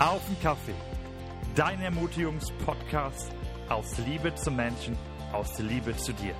Auf 0.00 0.26
den 0.28 0.40
Kaffee. 0.40 0.72
Dein 1.54 1.82
Ermutigungspodcast 1.82 3.32
aus 3.68 3.98
Liebe 3.98 4.34
zum 4.34 4.56
Menschen, 4.56 4.96
aus 5.30 5.58
Liebe 5.58 5.94
zu 5.94 6.14
dir. 6.14 6.34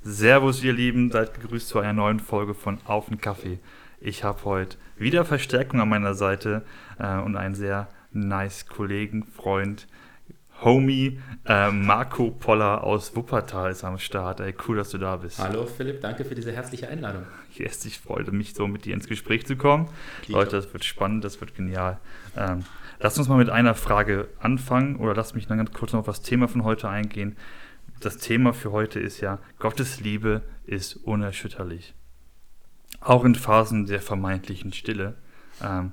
Servus, 0.00 0.62
ihr 0.62 0.72
Lieben, 0.72 1.10
seid 1.10 1.34
gegrüßt 1.34 1.66
zu 1.66 1.80
einer 1.80 1.92
neuen 1.92 2.20
Folge 2.20 2.54
von 2.54 2.78
Auf 2.84 3.06
den 3.06 3.20
Kaffee. 3.20 3.58
Ich 4.00 4.22
habe 4.22 4.44
heute 4.44 4.76
wieder 4.96 5.24
Verstärkung 5.24 5.80
an 5.80 5.88
meiner 5.88 6.14
Seite 6.14 6.64
äh, 7.00 7.18
und 7.18 7.34
einen 7.34 7.56
sehr 7.56 7.88
nice 8.12 8.66
Kollegen, 8.66 9.24
Freund, 9.24 9.88
Homie 10.62 11.20
äh, 11.46 11.70
Marco 11.70 12.30
Poller 12.30 12.82
aus 12.82 13.14
Wuppertal 13.14 13.70
ist 13.70 13.84
am 13.84 13.98
Start. 13.98 14.40
Ey, 14.40 14.54
cool, 14.66 14.76
dass 14.76 14.90
du 14.90 14.98
da 14.98 15.16
bist. 15.16 15.38
Hallo 15.38 15.66
Philipp, 15.66 16.00
danke 16.00 16.24
für 16.24 16.34
diese 16.34 16.52
herzliche 16.52 16.88
Einladung. 16.88 17.24
Yes, 17.58 17.84
ich 17.84 17.98
freue 17.98 18.30
mich 18.30 18.54
so, 18.54 18.66
mit 18.66 18.84
dir 18.84 18.94
ins 18.94 19.08
Gespräch 19.08 19.46
zu 19.46 19.56
kommen. 19.56 19.88
Lieb 20.26 20.36
Leute, 20.36 20.56
das 20.56 20.72
wird 20.72 20.84
spannend, 20.84 21.24
das 21.24 21.40
wird 21.40 21.54
genial. 21.54 21.98
Ähm, 22.36 22.64
lass 23.00 23.18
uns 23.18 23.28
mal 23.28 23.38
mit 23.38 23.50
einer 23.50 23.74
Frage 23.74 24.28
anfangen 24.40 24.96
oder 24.96 25.14
lass 25.14 25.34
mich 25.34 25.46
dann 25.46 25.58
ganz 25.58 25.72
kurz 25.72 25.92
noch 25.92 26.00
auf 26.00 26.06
das 26.06 26.22
Thema 26.22 26.48
von 26.48 26.64
heute 26.64 26.88
eingehen. 26.88 27.36
Das 28.00 28.18
Thema 28.18 28.52
für 28.52 28.70
heute 28.70 29.00
ist 29.00 29.20
ja, 29.20 29.38
Gottes 29.58 30.00
Liebe 30.00 30.42
ist 30.66 30.94
unerschütterlich. 30.96 31.94
Auch 33.00 33.24
in 33.24 33.34
Phasen 33.34 33.86
der 33.86 34.00
vermeintlichen 34.00 34.72
Stille. 34.72 35.16
Ähm, 35.62 35.92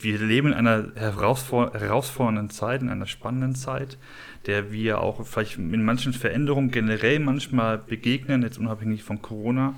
wir 0.00 0.18
leben 0.18 0.48
in 0.48 0.54
einer 0.54 0.92
herausfordernden 0.94 2.50
Zeit, 2.50 2.82
in 2.82 2.88
einer 2.88 3.06
spannenden 3.06 3.56
Zeit, 3.56 3.98
der 4.46 4.70
wir 4.70 5.00
auch 5.00 5.26
vielleicht 5.26 5.58
in 5.58 5.84
manchen 5.84 6.12
Veränderungen 6.12 6.70
generell 6.70 7.18
manchmal 7.18 7.78
begegnen, 7.78 8.42
jetzt 8.42 8.58
unabhängig 8.58 9.02
von 9.02 9.22
Corona, 9.22 9.74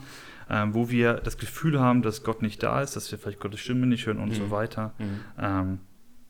ähm, 0.51 0.75
wo 0.75 0.91
wir 0.91 1.15
das 1.15 1.39
Gefühl 1.39 1.80
haben, 1.80 2.02
dass 2.02 2.24
Gott 2.24 2.43
nicht 2.43 2.63
da 2.63 2.83
ist, 2.83 2.97
dass 2.97 3.11
wir 3.11 3.19
vielleicht 3.19 3.41
Gottes 3.41 3.61
Stimme 3.61 3.87
nicht 3.87 4.07
hören 4.07 4.19
und 4.19 4.30
mhm. 4.30 4.35
so 4.35 4.51
weiter. 4.51 4.93
Mhm. 4.99 5.21
Ähm, 5.38 5.79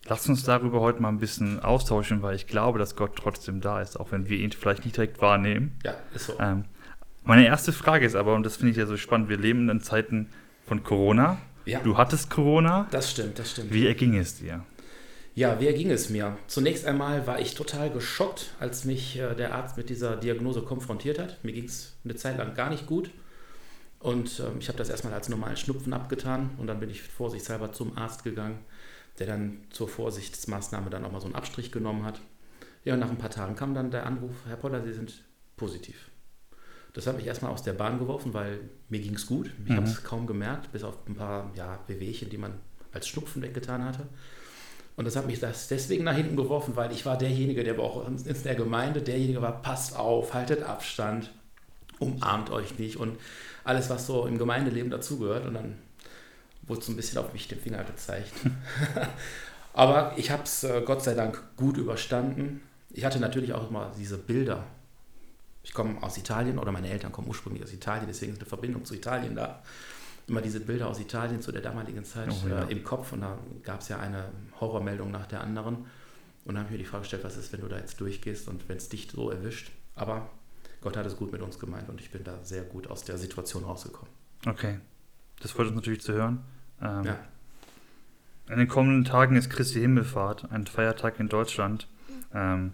lasst 0.07 0.29
uns 0.29 0.45
darüber 0.45 0.81
heute 0.81 1.01
mal 1.01 1.09
ein 1.09 1.19
bisschen 1.19 1.61
austauschen, 1.61 2.23
weil 2.23 2.37
ich 2.37 2.47
glaube, 2.47 2.79
dass 2.79 2.97
Gott 2.97 3.17
trotzdem 3.17 3.61
da 3.61 3.81
ist, 3.81 3.99
auch 3.99 4.13
wenn 4.13 4.29
wir 4.29 4.39
ihn 4.39 4.53
vielleicht 4.53 4.85
nicht 4.85 4.97
direkt 4.97 5.21
wahrnehmen. 5.23 5.73
Ja, 5.85 5.95
ist 6.15 6.27
so. 6.27 6.35
Ähm, 6.39 6.65
meine 7.25 7.47
erste 7.47 7.73
Frage 7.73 8.07
ist 8.07 8.15
aber, 8.15 8.35
und 8.35 8.45
das 8.45 8.57
finde 8.57 8.73
ich 8.73 8.77
ja 8.77 8.87
so 8.87 8.97
spannend, 8.97 9.29
wir 9.29 9.39
leben 9.39 9.69
in 9.69 9.81
Zeiten 9.81 10.29
von 10.67 10.83
Corona. 10.83 11.39
Ja. 11.65 11.81
Du 11.81 11.97
hattest 11.97 12.31
Corona. 12.31 12.89
Das 12.91 13.11
stimmt, 13.11 13.39
das 13.39 13.53
stimmt. 13.53 13.73
Wie 13.73 13.87
erging 13.87 14.17
es 14.17 14.39
dir? 14.39 14.65
Ja, 15.35 15.61
wie 15.61 15.67
erging 15.67 15.91
es 15.91 16.11
mir? 16.11 16.37
Zunächst 16.49 16.85
einmal 16.87 17.27
war 17.27 17.39
ich 17.39 17.55
total 17.55 17.91
geschockt, 17.91 18.51
als 18.59 18.85
mich 18.85 19.19
äh, 19.19 19.35
der 19.35 19.55
Arzt 19.55 19.77
mit 19.77 19.89
dieser 19.89 20.17
Diagnose 20.17 20.63
konfrontiert 20.63 21.19
hat. 21.19 21.43
Mir 21.45 21.53
ging 21.53 21.65
es 21.65 21.97
eine 22.05 22.17
Zeit 22.17 22.37
lang 22.39 22.55
gar 22.55 22.69
nicht 22.69 22.87
gut. 22.87 23.11
Und 24.01 24.41
ähm, 24.41 24.59
ich 24.59 24.69
habe 24.69 24.79
das 24.79 24.89
erstmal 24.89 25.13
als 25.13 25.29
normalen 25.29 25.57
Schnupfen 25.57 25.93
abgetan 25.93 26.51
und 26.59 26.67
dann 26.67 26.81
bin 26.81 26.91
ich 26.91 27.03
vorsichtshalber 27.03 27.73
zum 27.73 27.97
Arzt 27.97 28.25
gegangen, 28.25 28.59
der 29.19 29.27
dann 29.27 29.59
zur 29.71 29.89
Vorsichtsmaßnahme 29.89 30.91
dann 30.91 31.05
auch 31.05 31.13
mal 31.13 31.21
so 31.21 31.27
einen 31.27 31.35
Abstrich 31.35 31.71
genommen 31.71 32.05
hat. 32.05 32.21
Ja, 32.85 32.95
und 32.95 33.01
nach 33.01 33.11
ein 33.11 33.19
paar 33.19 33.31
Tagen 33.31 33.55
kam 33.57 33.75
dann 33.75 33.91
der 33.91 34.07
Anruf, 34.07 34.33
Herr 34.47 34.57
Poller, 34.57 34.83
Sie 34.83 34.95
sind 34.95 35.23
positiv. 35.57 36.11
Das 36.95 37.07
hat 37.07 37.17
mich 37.17 37.27
erstmal 37.27 37.53
aus 37.53 37.63
der 37.63 37.75
Bahn 37.75 37.99
geworfen, 37.99 38.33
weil 38.33 38.61
mir 38.89 39.01
ging 39.01 39.15
es 39.15 39.27
gut. 39.27 39.51
Ich 39.65 39.71
mhm. 39.71 39.77
habe 39.77 39.87
es 39.87 40.03
kaum 40.03 40.27
gemerkt, 40.27 40.73
bis 40.73 40.83
auf 40.83 40.97
ein 41.07 41.15
paar 41.15 41.53
ja, 41.55 41.79
Wehwehchen, 41.87 42.31
die 42.31 42.39
man 42.39 42.55
als 42.93 43.07
Schnupfen 43.07 43.43
weggetan 43.43 43.85
hatte. 43.85 44.09
Und 44.97 45.05
das 45.05 45.15
hat 45.15 45.27
mich 45.27 45.39
das 45.39 45.69
deswegen 45.69 46.05
nach 46.05 46.17
hinten 46.17 46.37
geworfen, 46.37 46.75
weil 46.75 46.91
ich 46.91 47.07
war 47.07 47.17
derjenige, 47.17 47.63
der 47.63 47.79
auch 47.79 48.09
in 48.09 48.43
der 48.45 48.55
Gemeinde 48.55 49.03
derjenige 49.03 49.41
war, 49.41 49.63
passt 49.63 49.97
auf, 49.97 50.35
haltet 50.35 50.63
Abstand, 50.63 51.31
umarmt 52.01 52.51
euch 52.51 52.79
nicht 52.79 52.97
und 52.97 53.19
alles, 53.63 53.89
was 53.89 54.07
so 54.07 54.27
im 54.27 54.39
Gemeindeleben 54.39 54.91
dazugehört. 54.91 55.47
Und 55.47 55.55
dann 55.55 55.79
wurde 56.63 56.83
so 56.83 56.91
ein 56.91 56.97
bisschen 56.97 57.19
auf 57.19 57.33
mich 57.33 57.47
den 57.47 57.61
Finger 57.61 57.85
gezeigt. 57.85 58.33
Aber 59.73 60.15
ich 60.17 60.33
habe 60.33 60.43
es 60.43 60.65
äh, 60.65 60.83
Gott 60.85 61.05
sei 61.05 61.15
Dank 61.15 61.41
gut 61.57 61.77
überstanden. 61.77 62.61
Ich 62.91 63.05
hatte 63.05 63.21
natürlich 63.21 63.53
auch 63.53 63.71
immer 63.71 63.93
diese 63.97 64.19
Bilder 64.19 64.67
ich 65.63 65.75
komme 65.75 66.03
aus 66.03 66.17
Italien 66.17 66.59
oder 66.59 66.73
meine 66.73 66.89
Eltern 66.89 67.13
kommen 67.13 67.29
ursprünglich 67.29 67.63
aus 67.63 67.73
Italien, 67.73 68.07
deswegen 68.07 68.33
ist 68.33 68.39
eine 68.39 68.49
Verbindung 68.49 68.85
zu 68.85 68.95
Italien 68.95 69.35
da. 69.35 69.63
Immer 70.27 70.43
diese 70.43 70.61
Bilder 70.61 70.89
aus 70.89 71.01
Italien 71.01 71.43
zu 71.43 71.51
der 71.51 71.61
damaligen 71.61 72.05
Zeit 72.05 72.29
oh, 72.31 72.49
ja. 72.49 72.63
äh, 72.63 72.73
im 72.73 72.85
Kopf 72.85 73.13
und 73.13 73.23
da 73.23 73.37
gab 73.65 73.81
es 73.81 73.89
ja 73.89 73.99
eine 73.99 74.31
Horrormeldung 74.61 75.11
nach 75.11 75.27
der 75.27 75.41
anderen. 75.41 75.87
Und 76.45 76.55
dann 76.55 76.59
habe 76.59 76.67
ich 76.67 76.73
mir 76.73 76.79
die 76.79 76.85
Frage 76.85 77.03
gestellt, 77.03 77.25
was 77.25 77.37
ist, 77.37 77.53
wenn 77.53 77.61
du 77.61 77.69
da 77.69 77.79
jetzt 77.79 78.01
durchgehst 78.01 78.49
und 78.49 78.69
wenn 78.69 78.77
es 78.77 78.89
dich 78.89 79.11
so 79.11 79.31
erwischt. 79.31 79.73
Aber 79.97 80.31
Gott 80.81 80.97
hat 80.97 81.07
es 81.07 81.17
gut 81.17 81.33
mit 81.33 81.43
uns 81.43 81.59
gemeint 81.59 81.89
und 81.89 82.01
ich 82.01 82.11
bin 82.11 82.25
da 82.25 82.43
sehr 82.43 82.63
gut 82.63 82.89
aus 82.89 83.05
der 83.05 83.19
Situation 83.19 83.65
rausgekommen. 83.65 84.11
Okay, 84.47 84.79
das 85.41 85.51
freut 85.51 85.67
uns 85.67 85.77
natürlich 85.77 86.01
zu 86.01 86.13
hören. 86.13 86.45
Ähm, 86.81 87.05
ja. 87.05 87.19
In 88.49 88.59
den 88.59 88.69
kommenden 88.69 89.05
Tagen 89.05 89.37
ist 89.37 89.51
Christi 89.51 89.81
Himmelfahrt, 89.81 90.51
ein 90.51 90.67
Feiertag 90.67 91.21
in 91.21 91.29
Deutschland. 91.29 91.87
Ähm, 92.35 92.73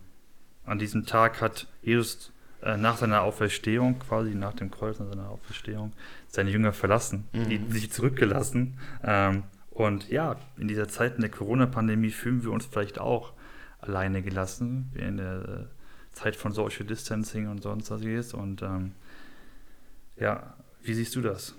an 0.65 0.79
diesem 0.79 1.07
Tag 1.07 1.41
hat 1.41 1.67
Jesus 1.83 2.33
äh, 2.63 2.77
nach 2.77 2.97
seiner 2.97 3.23
Auferstehung, 3.23 3.99
quasi 3.99 4.35
nach 4.35 4.55
dem 4.55 4.71
Kreuz, 4.71 4.99
nach 4.99 5.09
seiner 5.09 5.29
Auferstehung, 5.29 5.93
seine 6.29 6.51
Jünger 6.51 6.73
verlassen, 6.73 7.29
mhm. 7.33 7.49
die 7.49 7.73
sich 7.73 7.93
zurückgelassen. 7.93 8.79
Ähm, 9.05 9.43
und 9.71 10.09
ja, 10.09 10.37
in 10.57 10.69
dieser 10.69 10.89
Zeit 10.89 11.17
in 11.17 11.21
der 11.21 11.31
Corona-Pandemie 11.31 12.11
fühlen 12.11 12.43
wir 12.43 12.51
uns 12.51 12.65
vielleicht 12.65 12.99
auch 12.99 13.35
alleine 13.81 14.23
gelassen, 14.23 14.91
wie 14.95 15.01
in 15.01 15.19
der 15.19 15.35
äh, 15.35 15.76
Zeit 16.17 16.35
von 16.35 16.51
Social 16.53 16.85
Distancing 16.87 17.49
und 17.49 17.63
sonst 17.63 17.91
was 17.91 18.01
ist. 18.01 18.33
Und 18.33 18.63
ähm, 18.63 18.93
ja, 20.17 20.55
wie 20.83 20.95
siehst 20.95 21.15
du 21.15 21.21
das? 21.21 21.53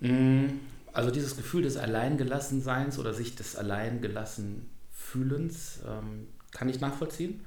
Mhm. 0.00 0.60
Also 0.92 1.10
dieses 1.10 1.36
Gefühl 1.36 1.62
des 1.62 1.78
Alleingelassenseins 1.78 2.98
oder 2.98 3.14
sich 3.14 3.34
des 3.34 3.56
Alleingelassenfühlens 3.56 5.80
ähm, 5.86 6.26
kann 6.52 6.68
ich 6.68 6.80
nachvollziehen. 6.80 7.40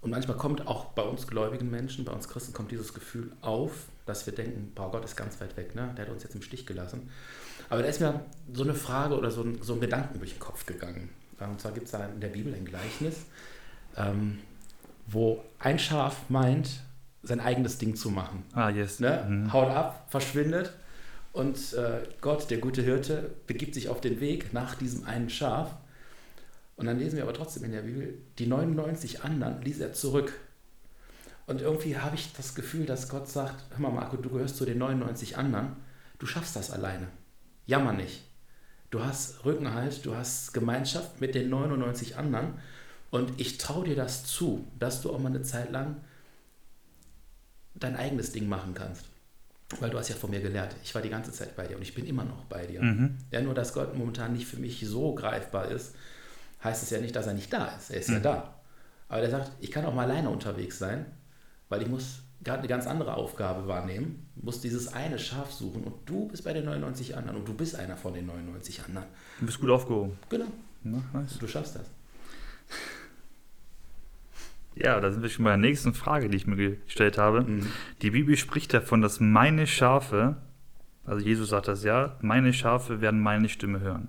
Und 0.00 0.10
manchmal 0.10 0.36
kommt 0.36 0.64
auch 0.66 0.84
bei 0.86 1.02
uns 1.02 1.26
gläubigen 1.26 1.70
Menschen, 1.70 2.04
bei 2.04 2.12
uns 2.12 2.28
Christen, 2.28 2.52
kommt 2.52 2.70
dieses 2.72 2.94
Gefühl 2.94 3.32
auf, 3.40 3.86
dass 4.06 4.26
wir 4.26 4.34
denken, 4.34 4.72
boah, 4.74 4.90
Gott 4.90 5.04
ist 5.04 5.14
ganz 5.16 5.40
weit 5.40 5.56
weg, 5.56 5.76
ne? 5.76 5.94
der 5.96 6.06
hat 6.06 6.12
uns 6.12 6.24
jetzt 6.24 6.34
im 6.34 6.42
Stich 6.42 6.66
gelassen. 6.66 7.08
Aber 7.68 7.82
da 7.82 7.88
ist 7.88 8.00
mir 8.00 8.24
so 8.52 8.64
eine 8.64 8.74
Frage 8.74 9.16
oder 9.16 9.30
so 9.30 9.42
ein, 9.42 9.62
so 9.62 9.74
ein 9.74 9.80
Gedanken 9.80 10.18
durch 10.18 10.32
den 10.32 10.40
Kopf 10.40 10.66
gegangen. 10.66 11.10
Und 11.38 11.60
zwar 11.60 11.70
gibt 11.72 11.86
es 11.86 11.92
da 11.92 12.04
in 12.06 12.20
der 12.20 12.28
Bibel 12.28 12.52
ein 12.54 12.64
Gleichnis, 12.64 13.26
ähm, 13.96 14.38
wo 15.12 15.42
ein 15.58 15.78
Schaf 15.78 16.28
meint, 16.28 16.80
sein 17.22 17.40
eigenes 17.40 17.78
Ding 17.78 17.94
zu 17.94 18.10
machen. 18.10 18.44
Ah, 18.52 18.70
yes. 18.70 19.00
Ne? 19.00 19.24
Mhm. 19.28 19.52
Haut 19.52 19.70
ab, 19.70 20.06
verschwindet 20.08 20.72
und 21.32 21.72
äh, 21.74 22.00
Gott, 22.20 22.50
der 22.50 22.58
gute 22.58 22.82
Hirte, 22.82 23.30
begibt 23.46 23.74
sich 23.74 23.88
auf 23.88 24.00
den 24.00 24.20
Weg 24.20 24.52
nach 24.52 24.74
diesem 24.74 25.04
einen 25.04 25.30
Schaf 25.30 25.74
und 26.76 26.86
dann 26.86 26.98
lesen 26.98 27.16
wir 27.16 27.22
aber 27.22 27.34
trotzdem 27.34 27.64
in 27.64 27.72
der 27.72 27.82
Bibel, 27.82 28.18
die 28.38 28.46
99 28.46 29.22
anderen 29.22 29.62
ließ 29.62 29.80
er 29.80 29.92
zurück. 29.92 30.32
Und 31.46 31.60
irgendwie 31.60 31.98
habe 31.98 32.16
ich 32.16 32.32
das 32.32 32.54
Gefühl, 32.54 32.86
dass 32.86 33.08
Gott 33.08 33.28
sagt, 33.28 33.64
hör 33.70 33.78
mal 33.78 33.92
Marco, 33.92 34.16
du 34.16 34.30
gehörst 34.30 34.56
zu 34.56 34.64
den 34.64 34.78
99 34.78 35.36
anderen, 35.36 35.76
du 36.18 36.26
schaffst 36.26 36.56
das 36.56 36.70
alleine. 36.70 37.08
Jammer 37.66 37.92
nicht. 37.92 38.24
Du 38.90 39.02
hast 39.04 39.44
Rückenhalt, 39.44 40.04
du 40.04 40.14
hast 40.14 40.52
Gemeinschaft 40.52 41.20
mit 41.20 41.34
den 41.34 41.50
99 41.50 42.16
anderen 42.16 42.54
und 43.12 43.38
ich 43.38 43.58
traue 43.58 43.84
dir 43.84 43.94
das 43.94 44.24
zu, 44.24 44.66
dass 44.78 45.02
du 45.02 45.12
auch 45.12 45.18
mal 45.18 45.28
eine 45.28 45.42
Zeit 45.42 45.70
lang 45.70 45.96
dein 47.74 47.94
eigenes 47.94 48.32
Ding 48.32 48.48
machen 48.48 48.72
kannst. 48.72 49.04
Weil 49.80 49.90
du 49.90 49.98
hast 49.98 50.08
ja 50.08 50.16
von 50.16 50.30
mir 50.30 50.40
gelernt, 50.40 50.74
ich 50.82 50.94
war 50.94 51.02
die 51.02 51.10
ganze 51.10 51.30
Zeit 51.30 51.54
bei 51.54 51.66
dir 51.66 51.76
und 51.76 51.82
ich 51.82 51.94
bin 51.94 52.06
immer 52.06 52.24
noch 52.24 52.44
bei 52.44 52.66
dir. 52.66 52.82
Mhm. 52.82 53.18
Ja, 53.30 53.42
nur 53.42 53.52
dass 53.52 53.74
Gott 53.74 53.94
momentan 53.94 54.32
nicht 54.32 54.46
für 54.46 54.56
mich 54.56 54.82
so 54.86 55.14
greifbar 55.14 55.68
ist, 55.68 55.94
heißt 56.64 56.82
es 56.82 56.88
ja 56.88 57.00
nicht, 57.00 57.14
dass 57.14 57.26
er 57.26 57.34
nicht 57.34 57.52
da 57.52 57.66
ist. 57.76 57.90
Er 57.90 58.00
ist 58.00 58.08
mhm. 58.08 58.14
ja 58.14 58.20
da. 58.20 58.54
Aber 59.10 59.20
er 59.20 59.30
sagt, 59.30 59.52
ich 59.60 59.70
kann 59.70 59.84
auch 59.84 59.94
mal 59.94 60.10
alleine 60.10 60.30
unterwegs 60.30 60.78
sein, 60.78 61.04
weil 61.68 61.82
ich 61.82 61.88
muss 61.88 62.22
gerade 62.42 62.60
eine 62.60 62.68
ganz 62.68 62.86
andere 62.86 63.14
Aufgabe 63.14 63.68
wahrnehmen, 63.68 64.26
muss 64.36 64.62
dieses 64.62 64.88
eine 64.88 65.18
Schaf 65.18 65.52
suchen 65.52 65.84
und 65.84 66.08
du 66.08 66.28
bist 66.28 66.44
bei 66.44 66.54
den 66.54 66.64
99 66.64 67.14
anderen 67.14 67.40
und 67.40 67.46
du 67.46 67.52
bist 67.52 67.76
einer 67.76 67.98
von 67.98 68.14
den 68.14 68.24
99 68.24 68.84
anderen. 68.84 69.06
Du 69.38 69.44
bist 69.44 69.60
gut 69.60 69.68
aufgehoben. 69.68 70.18
Genau. 70.30 70.46
Ja, 70.84 71.02
nice. 71.12 71.38
Du 71.38 71.46
schaffst 71.46 71.76
das. 71.76 71.86
Ja, 74.74 75.00
da 75.00 75.10
sind 75.12 75.22
wir 75.22 75.28
schon 75.28 75.44
bei 75.44 75.50
der 75.50 75.58
nächsten 75.58 75.94
Frage, 75.94 76.28
die 76.28 76.36
ich 76.36 76.46
mir 76.46 76.76
gestellt 76.76 77.18
habe. 77.18 77.42
Mhm. 77.42 77.66
Die 78.00 78.10
Bibel 78.10 78.36
spricht 78.36 78.72
davon, 78.72 79.02
dass 79.02 79.20
meine 79.20 79.66
Schafe, 79.66 80.36
also 81.04 81.24
Jesus 81.24 81.50
sagt 81.50 81.68
das 81.68 81.84
ja, 81.84 82.16
meine 82.22 82.52
Schafe 82.52 83.00
werden 83.00 83.20
meine 83.20 83.48
Stimme 83.48 83.80
hören. 83.80 84.08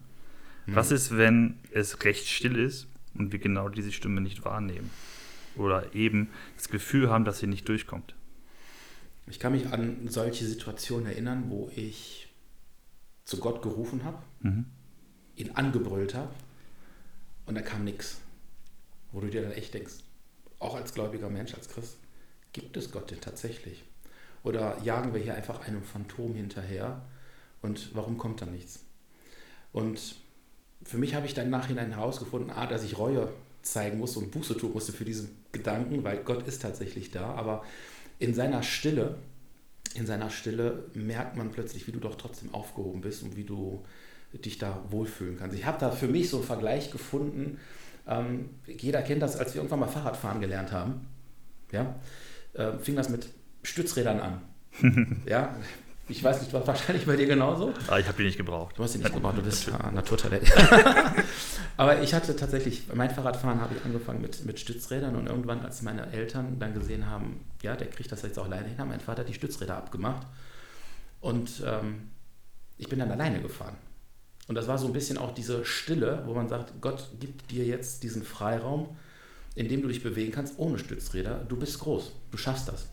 Mhm. 0.66 0.76
Was 0.76 0.92
ist, 0.92 1.18
wenn 1.18 1.60
es 1.72 2.04
recht 2.04 2.28
still 2.28 2.56
ist 2.56 2.88
und 3.14 3.32
wir 3.32 3.40
genau 3.40 3.70
diese 3.70 3.92
Stimme 3.92 4.22
nicht 4.22 4.46
wahrnehmen? 4.46 4.90
Oder 5.56 5.94
eben 5.94 6.30
das 6.56 6.70
Gefühl 6.70 7.10
haben, 7.10 7.26
dass 7.26 7.40
sie 7.40 7.48
nicht 7.48 7.68
durchkommt? 7.68 8.16
Ich 9.28 9.40
kann 9.40 9.54
mich 9.54 9.68
an 9.68 10.08
solche 10.08 10.46
Situationen 10.46 11.06
erinnern, 11.06 11.46
wo 11.50 11.70
ich 11.76 12.34
zu 13.24 13.38
Gott 13.38 13.62
gerufen 13.62 14.04
habe, 14.04 14.18
mhm. 14.42 14.66
ihn 15.36 15.52
angebrüllt 15.52 16.14
habe 16.14 16.34
und 17.46 17.56
da 17.56 17.62
kam 17.62 17.84
nichts. 17.84 18.20
Wo 19.12 19.22
du 19.22 19.28
dir 19.28 19.44
dann 19.44 19.52
echt 19.52 19.74
denkst, 19.74 20.03
auch 20.64 20.76
als 20.76 20.94
gläubiger 20.94 21.30
Mensch, 21.30 21.54
als 21.54 21.70
Christ, 21.70 21.98
gibt 22.54 22.78
es 22.78 22.92
Gott 22.92 23.12
denn 23.12 23.22
tatsächlich? 23.22 23.84
Oder 24.44 24.78
jagen 24.84 25.14
wir 25.14 25.22
hier 25.22 25.36
einfach 25.36 25.66
einem 25.68 25.84
Phantom 25.84 26.36
hinterher 26.36 27.02
Und 27.64 27.96
warum 27.96 28.18
kommt 28.18 28.42
dann 28.42 28.52
nichts? 28.52 28.82
Und 29.72 30.16
für 30.84 30.98
mich 30.98 31.16
habe 31.16 31.26
ich 31.26 31.34
dann 31.34 31.50
Nachhinein 31.50 31.94
herausgefunden, 31.94 32.52
A, 32.52 32.68
dass 32.68 32.84
ich 32.84 32.98
Reue 32.98 33.30
zeigen 33.64 33.98
musste 33.98 34.20
und 34.20 34.32
Buße 34.32 34.58
tun 34.58 34.74
musste 34.74 34.92
für 34.92 35.06
diesen 35.06 35.30
Gedanken, 35.54 36.04
weil 36.04 36.18
Gott 36.24 36.46
ist 36.48 36.62
tatsächlich 36.62 37.10
da, 37.10 37.34
aber 37.34 37.64
in 38.20 38.34
seiner 38.34 38.62
Stille, 38.62 39.16
in 39.96 40.06
seiner 40.06 40.30
Stille 40.30 40.90
merkt 40.94 41.38
man 41.38 41.52
plötzlich, 41.52 41.88
wie 41.88 41.94
du 41.94 42.00
doch 42.00 42.16
trotzdem 42.16 42.54
aufgehoben 42.54 43.02
bist 43.02 43.24
und 43.24 43.38
wie 43.38 43.46
du 43.46 43.84
dich 44.34 44.58
da 44.58 44.84
wohlfühlen 44.90 45.38
kannst. 45.38 45.58
Ich 45.58 45.66
habe 45.66 45.80
da 45.80 45.92
für 45.92 46.08
mich 46.08 46.30
so 46.30 46.38
einen 46.38 46.46
Vergleich 46.46 46.92
gefunden. 46.92 47.60
Ähm, 48.08 48.50
jeder 48.68 49.02
kennt 49.02 49.22
das, 49.22 49.38
als 49.38 49.54
wir 49.54 49.62
irgendwann 49.62 49.80
mal 49.80 49.88
Fahrradfahren 49.88 50.42
gelernt 50.42 50.72
haben. 50.72 51.08
Ja, 51.72 51.96
äh, 52.54 52.74
fing 52.78 52.96
das 52.96 53.10
mit 53.10 53.28
Stützrädern 53.64 54.20
an. 54.20 54.42
ja, 55.26 55.56
ich 56.10 56.22
weiß 56.22 56.42
nicht, 56.42 56.52
war 56.52 56.66
wahrscheinlich 56.68 57.06
bei 57.06 57.16
dir 57.16 57.28
genauso. 57.28 57.74
Ah, 57.88 57.98
ich 57.98 58.08
habe 58.08 58.18
die 58.18 58.26
nicht 58.26 58.38
gebraucht. 58.38 58.78
Du 58.78 58.84
hast 58.84 58.94
die 58.94 58.98
nicht 58.98 59.14
gebraucht, 59.14 59.38
du 59.38 59.42
bist 59.42 59.72
ah, 59.72 59.90
Naturtalent. 59.92 60.52
Aber 61.78 62.02
ich 62.02 62.14
hatte 62.14 62.36
tatsächlich, 62.36 62.88
mein 62.94 63.10
Fahrradfahren 63.10 63.62
habe 63.62 63.76
ich 63.76 63.86
angefangen 63.86 64.22
mit, 64.22 64.46
mit 64.46 64.60
Stützrädern 64.60 65.16
und 65.16 65.28
irgendwann, 65.28 65.62
als 65.62 65.82
meine 65.82 66.12
Eltern 66.12 66.60
dann 66.60 66.74
gesehen 66.74 67.10
haben, 67.10 67.46
ja, 67.62 67.76
der 67.76 67.88
kriegt 67.88 68.12
das 68.12 68.22
jetzt 68.22 68.38
auch 68.38 68.46
alleine 68.46 68.68
hin, 68.68 68.78
haben 68.78 68.90
mein 68.90 69.00
Vater 69.00 69.24
die 69.24 69.34
Stützräder 69.34 69.78
abgemacht. 69.78 70.28
Und 71.22 71.64
ähm, 71.66 72.10
ich 72.78 72.90
bin 72.90 73.00
dann 73.00 73.10
alleine 73.10 73.42
gefahren. 73.42 73.78
Und 74.48 74.56
das 74.56 74.68
war 74.68 74.78
so 74.78 74.88
ein 74.88 74.94
bisschen 74.94 75.18
auch 75.18 75.34
diese 75.34 75.64
Stille, 75.66 76.24
wo 76.26 76.34
man 76.34 76.50
sagt, 76.50 76.74
Gott 76.82 77.10
gibt 77.20 77.52
dir 77.52 77.66
jetzt 77.66 78.04
diesen 78.04 78.24
Freiraum, 78.24 78.96
in 79.56 79.70
dem 79.70 79.82
du 79.82 79.88
dich 79.88 80.04
bewegen 80.04 80.32
kannst 80.32 80.56
ohne 80.58 80.78
Stützräder. 80.80 81.46
Du 81.48 81.56
bist 81.56 81.80
groß, 81.80 82.12
du 82.32 82.38
schaffst 82.38 82.68
das. 82.68 82.90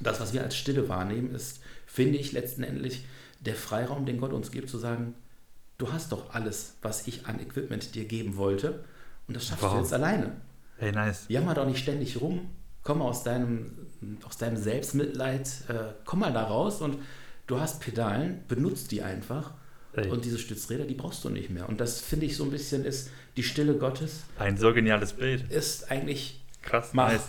Das, 0.00 0.20
was 0.20 0.32
wir 0.32 0.42
als 0.42 0.56
Stille 0.56 0.88
wahrnehmen, 0.88 1.34
ist 1.34 1.60
finde 1.86 2.18
ich 2.18 2.32
letztendlich 2.32 3.04
der 3.40 3.54
Freiraum, 3.54 4.06
den 4.06 4.20
Gott 4.20 4.32
uns 4.32 4.50
gibt, 4.50 4.70
zu 4.70 4.78
sagen, 4.78 5.14
du 5.76 5.92
hast 5.92 6.12
doch 6.12 6.34
alles, 6.34 6.74
was 6.82 7.06
ich 7.06 7.26
an 7.26 7.40
Equipment 7.40 7.94
dir 7.94 8.04
geben 8.04 8.36
wollte 8.36 8.84
und 9.26 9.36
das 9.36 9.46
schaffst 9.46 9.62
wow. 9.64 9.72
du 9.74 9.78
jetzt 9.80 9.92
alleine. 9.92 10.36
Hey, 10.76 10.92
nice. 10.92 11.26
Jammer 11.28 11.54
doch 11.54 11.66
nicht 11.66 11.80
ständig 11.80 12.20
rum, 12.20 12.48
komm 12.82 13.02
aus 13.02 13.24
deinem, 13.24 13.72
aus 14.24 14.38
deinem 14.38 14.56
Selbstmitleid, 14.56 15.48
äh, 15.68 15.92
komm 16.04 16.20
mal 16.20 16.32
da 16.32 16.44
raus 16.44 16.80
und 16.80 16.98
du 17.46 17.60
hast 17.60 17.80
Pedalen, 17.80 18.44
benutzt 18.46 18.92
die 18.92 19.02
einfach 19.02 19.52
hey. 20.04 20.10
und 20.10 20.24
diese 20.24 20.38
Stützräder, 20.38 20.84
die 20.84 20.94
brauchst 20.94 21.24
du 21.24 21.28
nicht 21.28 21.50
mehr. 21.50 21.68
Und 21.68 21.80
das 21.80 22.00
finde 22.00 22.26
ich 22.26 22.36
so 22.36 22.44
ein 22.44 22.50
bisschen 22.50 22.84
ist 22.84 23.10
die 23.36 23.42
Stille 23.42 23.74
Gottes. 23.74 24.24
Ein 24.38 24.56
so 24.56 24.72
geniales 24.72 25.12
Bild. 25.12 25.50
Ist 25.50 25.90
eigentlich 25.90 26.42
krass, 26.62 26.90
mach. 26.92 27.08
nice. 27.08 27.28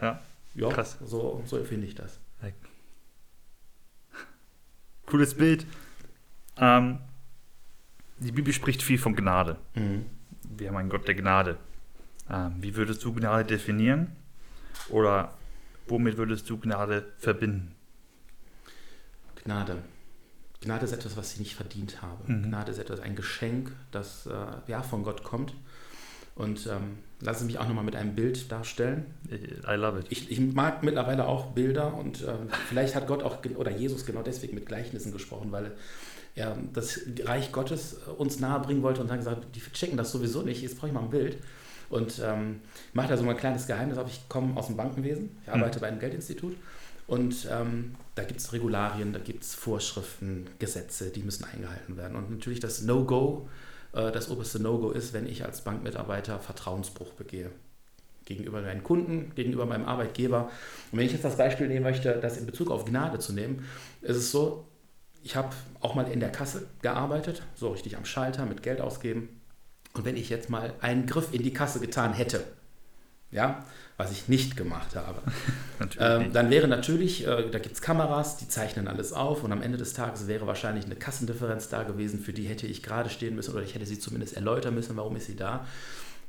Ja, 0.00 0.22
ja 0.54 0.68
krass. 0.68 0.98
So, 1.04 1.42
so 1.46 1.56
empfinde 1.58 1.86
ich 1.86 1.94
das. 1.94 2.18
cooles 5.10 5.34
Bild. 5.34 5.66
Ähm, 6.56 6.98
die 8.18 8.32
Bibel 8.32 8.52
spricht 8.52 8.82
viel 8.82 8.98
von 8.98 9.16
Gnade. 9.16 9.56
Mhm. 9.74 10.06
Wir 10.48 10.68
haben 10.68 10.76
einen 10.76 10.88
Gott 10.88 11.06
der 11.08 11.14
Gnade. 11.14 11.58
Ähm, 12.30 12.54
wie 12.60 12.76
würdest 12.76 13.04
du 13.04 13.12
Gnade 13.12 13.44
definieren? 13.44 14.12
Oder 14.88 15.34
womit 15.88 16.16
würdest 16.16 16.48
du 16.48 16.58
Gnade 16.58 17.12
verbinden? 17.18 17.74
Gnade. 19.42 19.82
Gnade 20.60 20.84
ist 20.84 20.92
etwas, 20.92 21.16
was 21.16 21.32
ich 21.32 21.38
nicht 21.38 21.54
verdient 21.54 22.02
habe. 22.02 22.30
Mhm. 22.30 22.44
Gnade 22.44 22.72
ist 22.72 22.78
etwas, 22.78 23.00
ein 23.00 23.16
Geschenk, 23.16 23.72
das 23.92 24.26
äh, 24.26 24.70
ja 24.70 24.82
von 24.82 25.02
Gott 25.04 25.22
kommt. 25.22 25.54
Und 26.34 26.66
ähm, 26.66 26.98
lasse 27.20 27.44
mich 27.44 27.58
auch 27.58 27.66
nochmal 27.66 27.84
mit 27.84 27.96
einem 27.96 28.14
Bild 28.14 28.50
darstellen. 28.50 29.06
I 29.30 29.74
love 29.74 30.00
it. 30.00 30.06
Ich, 30.10 30.30
ich 30.30 30.40
mag 30.40 30.82
mittlerweile 30.82 31.26
auch 31.26 31.46
Bilder 31.52 31.94
und 31.94 32.22
ähm, 32.22 32.48
vielleicht 32.68 32.94
hat 32.94 33.06
Gott 33.06 33.22
auch 33.22 33.38
oder 33.56 33.70
Jesus 33.70 34.06
genau 34.06 34.22
deswegen 34.22 34.54
mit 34.54 34.66
Gleichnissen 34.66 35.12
gesprochen, 35.12 35.52
weil 35.52 35.72
er 36.34 36.56
das 36.72 37.00
Reich 37.24 37.52
Gottes 37.52 37.96
uns 38.16 38.38
nahe 38.40 38.60
bringen 38.60 38.82
wollte 38.82 39.00
und 39.00 39.08
dann 39.08 39.18
gesagt, 39.18 39.54
die 39.54 39.60
checken 39.60 39.96
das 39.96 40.12
sowieso 40.12 40.42
nicht, 40.42 40.62
jetzt 40.62 40.76
brauche 40.76 40.88
ich 40.88 40.94
mal 40.94 41.02
ein 41.02 41.10
Bild. 41.10 41.38
Und 41.90 42.22
ähm, 42.24 42.60
mache 42.92 43.08
da 43.08 43.16
so 43.16 43.24
mal 43.24 43.32
ein 43.32 43.36
kleines 43.36 43.66
Geheimnis 43.66 43.98
auf. 43.98 44.08
Ich 44.08 44.28
komme 44.28 44.56
aus 44.56 44.68
dem 44.68 44.76
Bankenwesen, 44.76 45.36
ich 45.42 45.52
arbeite 45.52 45.74
hm. 45.74 45.80
bei 45.80 45.88
einem 45.88 45.98
Geldinstitut 45.98 46.56
und 47.10 47.48
ähm, 47.50 47.96
da 48.14 48.22
gibt 48.22 48.40
es 48.40 48.52
Regularien, 48.52 49.12
da 49.12 49.18
gibt 49.18 49.42
es 49.44 49.54
Vorschriften, 49.54 50.46
Gesetze, 50.58 51.10
die 51.10 51.22
müssen 51.22 51.44
eingehalten 51.44 51.96
werden. 51.96 52.16
Und 52.16 52.30
natürlich 52.30 52.60
das 52.60 52.82
No-Go 52.82 53.48
äh, 53.92 54.12
das 54.12 54.30
oberste 54.30 54.60
No-Go 54.60 54.90
ist, 54.90 55.12
wenn 55.12 55.26
ich 55.26 55.44
als 55.44 55.62
Bankmitarbeiter 55.62 56.38
Vertrauensbruch 56.38 57.12
begehe. 57.14 57.50
Gegenüber 58.24 58.62
meinen 58.62 58.84
Kunden, 58.84 59.32
gegenüber 59.34 59.66
meinem 59.66 59.86
Arbeitgeber. 59.86 60.50
Und 60.92 60.98
wenn 60.98 61.06
ich 61.06 61.12
jetzt 61.12 61.24
das 61.24 61.36
Beispiel 61.36 61.66
nehmen 61.66 61.82
möchte, 61.82 62.14
das 62.20 62.36
in 62.36 62.46
Bezug 62.46 62.70
auf 62.70 62.84
Gnade 62.84 63.18
zu 63.18 63.32
nehmen, 63.32 63.64
ist 64.02 64.16
es 64.16 64.30
so, 64.30 64.66
ich 65.22 65.36
habe 65.36 65.50
auch 65.80 65.94
mal 65.94 66.08
in 66.10 66.20
der 66.20 66.30
Kasse 66.30 66.68
gearbeitet, 66.80 67.42
so 67.56 67.70
richtig 67.70 67.96
am 67.96 68.04
Schalter 68.04 68.46
mit 68.46 68.62
Geld 68.62 68.80
ausgeben. 68.80 69.40
Und 69.94 70.04
wenn 70.04 70.16
ich 70.16 70.30
jetzt 70.30 70.48
mal 70.48 70.72
einen 70.80 71.06
Griff 71.06 71.34
in 71.34 71.42
die 71.42 71.52
Kasse 71.52 71.80
getan 71.80 72.12
hätte, 72.12 72.44
ja, 73.32 73.64
was 73.96 74.12
ich 74.12 74.28
nicht 74.28 74.56
gemacht 74.56 74.96
habe. 74.96 75.20
ähm, 75.98 76.32
dann 76.32 76.50
wäre 76.50 76.68
natürlich, 76.68 77.26
äh, 77.26 77.50
da 77.50 77.58
gibt 77.58 77.74
es 77.74 77.82
Kameras, 77.82 78.36
die 78.38 78.48
zeichnen 78.48 78.88
alles 78.88 79.12
auf 79.12 79.44
und 79.44 79.52
am 79.52 79.62
Ende 79.62 79.78
des 79.78 79.92
Tages 79.92 80.26
wäre 80.26 80.46
wahrscheinlich 80.46 80.86
eine 80.86 80.96
Kassendifferenz 80.96 81.68
da 81.68 81.82
gewesen, 81.82 82.20
für 82.20 82.32
die 82.32 82.44
hätte 82.44 82.66
ich 82.66 82.82
gerade 82.82 83.10
stehen 83.10 83.34
müssen 83.34 83.54
oder 83.54 83.62
ich 83.62 83.74
hätte 83.74 83.86
sie 83.86 83.98
zumindest 83.98 84.34
erläutern 84.34 84.74
müssen, 84.74 84.96
warum 84.96 85.16
ist 85.16 85.26
sie 85.26 85.36
da. 85.36 85.66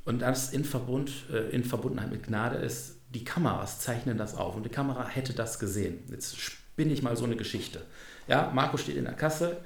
Und 0.04 0.22
das 0.22 0.52
in, 0.52 0.66
Verbund, 0.66 1.12
äh, 1.32 1.50
in 1.50 1.64
Verbundenheit 1.64 2.12
mit 2.12 2.24
Gnade 2.24 2.58
ist, 2.58 2.96
die 3.14 3.24
Kameras 3.24 3.80
zeichnen 3.80 4.18
das 4.18 4.36
auf 4.36 4.56
und 4.56 4.64
die 4.64 4.70
Kamera 4.70 5.08
hätte 5.08 5.34
das 5.34 5.60
gesehen. 5.60 6.00
Jetzt 6.10 6.40
spinne 6.40 6.94
ich 6.94 7.04
mal 7.04 7.18
so 7.18 7.26
eine 7.26 7.36
Geschichte. 7.36 7.82
Ja, 8.28 8.52
Marco 8.54 8.78
steht 8.78 8.96
in 8.96 9.04
der 9.06 9.14
Kasse, 9.14 9.58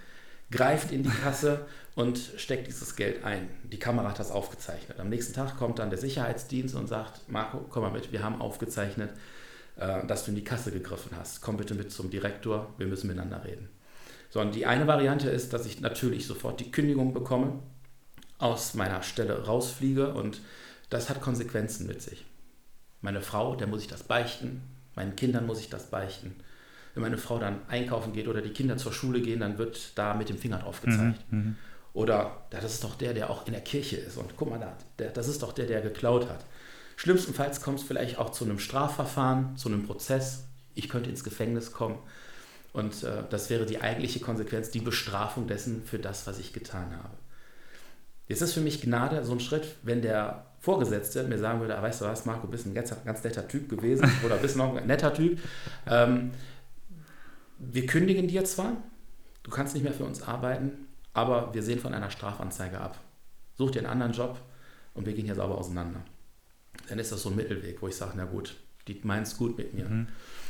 greift 0.51 0.91
in 0.91 1.03
die 1.03 1.09
Kasse 1.09 1.65
und 1.95 2.17
steckt 2.37 2.67
dieses 2.67 2.95
Geld 2.95 3.23
ein. 3.23 3.49
Die 3.63 3.79
Kamera 3.79 4.09
hat 4.09 4.19
das 4.19 4.31
aufgezeichnet. 4.31 4.99
Am 4.99 5.09
nächsten 5.09 5.33
Tag 5.33 5.57
kommt 5.57 5.79
dann 5.79 5.89
der 5.89 5.99
Sicherheitsdienst 5.99 6.75
und 6.75 6.87
sagt, 6.87 7.29
Marco, 7.29 7.65
komm 7.69 7.83
mal 7.83 7.91
mit, 7.91 8.11
wir 8.11 8.23
haben 8.23 8.41
aufgezeichnet, 8.41 9.11
äh, 9.77 10.05
dass 10.05 10.25
du 10.25 10.31
in 10.31 10.35
die 10.35 10.43
Kasse 10.43 10.71
gegriffen 10.71 11.11
hast. 11.17 11.41
Komm 11.41 11.57
bitte 11.57 11.73
mit 11.73 11.91
zum 11.91 12.09
Direktor, 12.09 12.73
wir 12.77 12.87
müssen 12.87 13.07
miteinander 13.07 13.43
reden. 13.43 13.69
So, 14.29 14.41
und 14.41 14.53
die 14.53 14.65
eine 14.65 14.87
Variante 14.87 15.29
ist, 15.29 15.53
dass 15.53 15.65
ich 15.65 15.79
natürlich 15.79 16.27
sofort 16.27 16.59
die 16.59 16.71
Kündigung 16.71 17.13
bekomme, 17.13 17.59
aus 18.37 18.73
meiner 18.73 19.01
Stelle 19.01 19.45
rausfliege 19.45 20.13
und 20.13 20.41
das 20.89 21.09
hat 21.09 21.21
Konsequenzen 21.21 21.87
mit 21.87 22.01
sich. 22.01 22.25
Meine 23.01 23.21
Frau, 23.21 23.55
der 23.55 23.67
muss 23.67 23.81
ich 23.81 23.87
das 23.87 24.03
beichten, 24.03 24.61
meinen 24.95 25.15
Kindern 25.15 25.45
muss 25.45 25.59
ich 25.59 25.69
das 25.69 25.89
beichten 25.89 26.35
wenn 26.95 27.03
meine 27.03 27.17
Frau 27.17 27.37
dann 27.37 27.59
einkaufen 27.67 28.13
geht 28.13 28.27
oder 28.27 28.41
die 28.41 28.49
Kinder 28.49 28.77
zur 28.77 28.93
Schule 28.93 29.21
gehen, 29.21 29.41
dann 29.41 29.57
wird 29.57 29.91
da 29.95 30.13
mit 30.13 30.29
dem 30.29 30.37
Finger 30.37 30.59
drauf 30.59 30.81
gezeigt. 30.81 31.19
Mhm, 31.29 31.37
mhm. 31.37 31.55
oder 31.93 32.45
das 32.49 32.63
ist 32.63 32.83
doch 32.83 32.95
der, 32.95 33.13
der 33.13 33.29
auch 33.29 33.45
in 33.45 33.53
der 33.53 33.61
Kirche 33.61 33.97
ist. 33.97 34.17
Und 34.17 34.35
guck 34.37 34.49
mal, 34.49 34.59
da, 34.59 34.75
der, 34.97 35.11
das 35.11 35.27
ist 35.27 35.43
doch 35.43 35.51
der, 35.51 35.67
der 35.67 35.81
geklaut 35.81 36.29
hat. 36.29 36.45
Schlimmstenfalls 36.95 37.61
kommt 37.61 37.79
es 37.79 37.85
vielleicht 37.85 38.17
auch 38.17 38.29
zu 38.29 38.45
einem 38.45 38.59
Strafverfahren, 38.59 39.57
zu 39.57 39.67
einem 39.67 39.85
Prozess. 39.85 40.45
Ich 40.73 40.87
könnte 40.87 41.09
ins 41.09 41.23
Gefängnis 41.23 41.73
kommen. 41.73 41.97
Und 42.71 43.03
äh, 43.03 43.23
das 43.29 43.49
wäre 43.49 43.65
die 43.65 43.81
eigentliche 43.81 44.21
Konsequenz, 44.21 44.69
die 44.69 44.79
Bestrafung 44.79 45.47
dessen 45.47 45.83
für 45.83 45.99
das, 45.99 46.27
was 46.27 46.39
ich 46.39 46.53
getan 46.53 46.95
habe. 46.95 47.15
Jetzt 48.27 48.41
ist 48.41 48.53
für 48.53 48.61
mich 48.61 48.81
Gnade 48.81 49.23
so 49.23 49.33
ein 49.33 49.39
Schritt, 49.39 49.75
wenn 49.83 50.01
der 50.01 50.45
Vorgesetzte 50.59 51.23
mir 51.23 51.37
sagen 51.37 51.59
würde, 51.59 51.77
ah, 51.77 51.81
weißt 51.83 52.01
du 52.01 52.05
was, 52.05 52.25
Marco, 52.25 52.47
bist 52.47 52.65
ein 52.65 52.73
ganz, 52.73 52.91
ganz 53.05 53.23
netter 53.23 53.47
Typ 53.47 53.69
gewesen 53.69 54.09
oder 54.25 54.37
bist 54.37 54.57
noch 54.57 54.75
ein 54.75 54.87
netter 54.87 55.13
Typ. 55.13 55.39
Ähm, 55.87 56.31
wir 57.57 57.85
kündigen 57.85 58.27
dir 58.27 58.45
zwar, 58.45 58.77
du 59.43 59.51
kannst 59.51 59.73
nicht 59.73 59.83
mehr 59.83 59.93
für 59.93 60.05
uns 60.05 60.21
arbeiten, 60.21 60.87
aber 61.13 61.53
wir 61.53 61.63
sehen 61.63 61.79
von 61.79 61.93
einer 61.93 62.11
Strafanzeige 62.11 62.79
ab. 62.79 62.99
Such 63.57 63.71
dir 63.71 63.79
einen 63.79 63.87
anderen 63.87 64.13
Job 64.13 64.41
und 64.93 65.05
wir 65.05 65.13
gehen 65.13 65.25
hier 65.25 65.35
sauber 65.35 65.57
auseinander. 65.57 66.01
Dann 66.89 66.99
ist 66.99 67.11
das 67.11 67.21
so 67.21 67.29
ein 67.29 67.35
Mittelweg, 67.35 67.81
wo 67.81 67.87
ich 67.87 67.95
sage, 67.95 68.13
na 68.15 68.25
gut, 68.25 68.55
die 68.87 68.99
meinen 69.03 69.23
es 69.23 69.37
gut 69.37 69.57
mit 69.57 69.73
mir. 69.73 69.85
Mhm. 69.85 70.07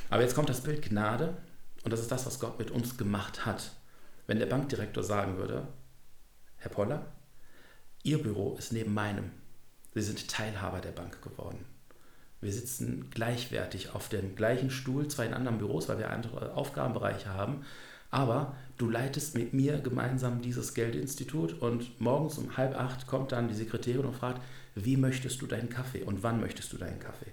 Aber 0.10 0.24
jetzt 0.24 0.36
kommt 0.36 0.50
das 0.50 0.62
Bild 0.62 0.82
Gnade 0.82 1.38
und 1.84 1.92
das 1.92 2.00
ist 2.00 2.12
das, 2.12 2.26
was 2.26 2.40
Gott 2.40 2.58
mit 2.58 2.72
uns 2.72 2.98
gemacht 2.98 3.46
hat. 3.46 3.72
Wenn 4.28 4.40
der 4.40 4.48
Bankdirektor 4.48 5.04
sagen 5.04 5.38
würde, 5.38 5.68
Herr 6.58 6.72
Poller, 6.72 7.06
Ihr 8.06 8.22
Büro 8.22 8.56
ist 8.56 8.72
neben 8.72 8.94
meinem. 8.94 9.32
Sie 9.96 10.02
sind 10.04 10.28
Teilhaber 10.28 10.80
der 10.80 10.92
Bank 10.92 11.24
geworden. 11.24 11.66
Wir 12.46 12.54
sitzen 12.54 13.10
gleichwertig 13.10 13.94
auf 13.94 14.08
dem 14.08 14.36
gleichen 14.36 14.70
Stuhl, 14.70 15.08
zwar 15.08 15.26
in 15.26 15.34
anderen 15.34 15.58
Büros, 15.58 15.90
weil 15.90 15.98
wir 15.98 16.12
andere 16.12 16.54
Aufgabenbereiche 16.54 17.34
haben, 17.34 17.66
aber 18.12 18.56
du 18.78 18.90
leitest 18.90 19.36
mit 19.36 19.54
mir 19.54 19.80
gemeinsam 19.80 20.42
dieses 20.42 20.74
Geldinstitut 20.74 21.60
und 21.60 22.00
morgens 22.00 22.38
um 22.38 22.56
halb 22.56 22.80
acht 22.80 23.08
kommt 23.08 23.32
dann 23.32 23.48
die 23.48 23.56
Sekretärin 23.56 24.06
und 24.06 24.16
fragt, 24.16 24.42
wie 24.76 24.96
möchtest 24.96 25.42
du 25.42 25.48
deinen 25.48 25.70
Kaffee 25.70 26.04
und 26.04 26.22
wann 26.22 26.40
möchtest 26.40 26.72
du 26.72 26.78
deinen 26.78 27.00
Kaffee? 27.00 27.32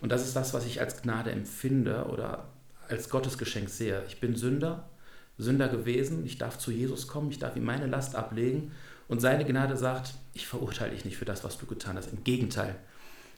Und 0.00 0.12
das 0.12 0.24
ist 0.24 0.36
das, 0.36 0.54
was 0.54 0.66
ich 0.66 0.80
als 0.80 1.02
Gnade 1.02 1.32
empfinde 1.32 2.04
oder 2.04 2.48
als 2.88 3.08
Gottesgeschenk 3.08 3.68
sehe. 3.68 4.02
Ich 4.06 4.20
bin 4.20 4.36
Sünder, 4.36 4.88
Sünder 5.36 5.68
gewesen, 5.68 6.24
ich 6.24 6.38
darf 6.38 6.58
zu 6.58 6.70
Jesus 6.70 7.08
kommen, 7.08 7.30
ich 7.30 7.38
darf 7.38 7.56
ihm 7.56 7.64
meine 7.64 7.86
Last 7.86 8.14
ablegen 8.14 8.70
und 9.08 9.20
seine 9.20 9.44
Gnade 9.44 9.76
sagt, 9.76 10.14
ich 10.32 10.46
verurteile 10.46 10.92
dich 10.92 11.04
nicht 11.04 11.16
für 11.16 11.24
das, 11.24 11.42
was 11.42 11.58
du 11.58 11.66
getan 11.66 11.96
hast. 11.96 12.12
Im 12.12 12.22
Gegenteil, 12.22 12.76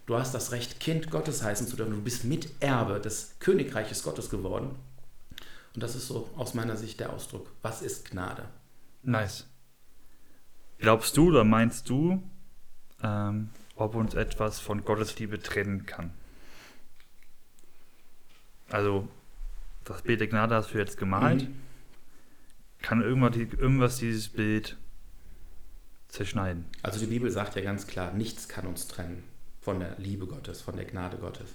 Du 0.07 0.17
hast 0.17 0.33
das 0.33 0.53
Recht, 0.53 0.79
Kind 0.79 1.11
Gottes 1.11 1.43
heißen 1.43 1.67
zu 1.67 1.75
dürfen. 1.75 1.95
Du 1.95 2.03
bist 2.03 2.25
Miterbe 2.25 3.01
des 3.01 3.35
Königreiches 3.41 4.05
Gottes 4.05 4.31
geworden. 4.31 4.77
Und 5.75 5.83
das 5.83 5.97
ist 5.97 6.07
so 6.07 6.31
aus 6.37 6.55
meiner 6.55 6.77
Sicht 6.77 7.01
der 7.01 7.13
Ausdruck. 7.13 7.51
Was 7.63 7.83
ist 7.83 8.11
Gnade? 8.11 8.49
Nice. 9.03 9.47
Glaubst 10.79 11.17
du 11.17 11.29
oder 11.29 11.43
meinst 11.43 11.89
du, 11.89 12.23
ähm, 13.03 13.51
ob 13.75 13.97
uns 13.97 14.15
etwas 14.15 14.61
von 14.61 14.85
Gottes 14.85 15.19
Liebe 15.19 15.41
trennen 15.41 15.87
kann? 15.87 16.13
Also, 18.69 19.09
das 19.85 20.03
Bild 20.03 20.21
der 20.21 20.29
Gnade 20.29 20.55
hast 20.55 20.73
du 20.73 20.79
jetzt 20.79 20.99
gemalt. 20.99 21.49
Mhm. 21.49 21.57
Kann 22.81 23.03
irgendwas, 23.03 23.37
irgendwas 23.37 23.99
dieses 23.99 24.29
Bild 24.29 24.77
zerschneiden? 26.09 26.65
Also 26.83 27.01
die 27.01 27.07
Bibel 27.07 27.31
sagt 27.31 27.57
ja 27.57 27.63
ganz 27.63 27.89
klar, 27.89 28.13
nichts 28.13 28.49
kann 28.49 28.67
uns 28.67 28.87
trennen 28.87 29.25
von 29.67 29.81
der 29.81 29.97
Liebe 29.99 30.29
Gottes, 30.29 30.61
von 30.61 30.77
der 30.77 30.85
Gnade 30.85 31.17
Gottes. 31.17 31.49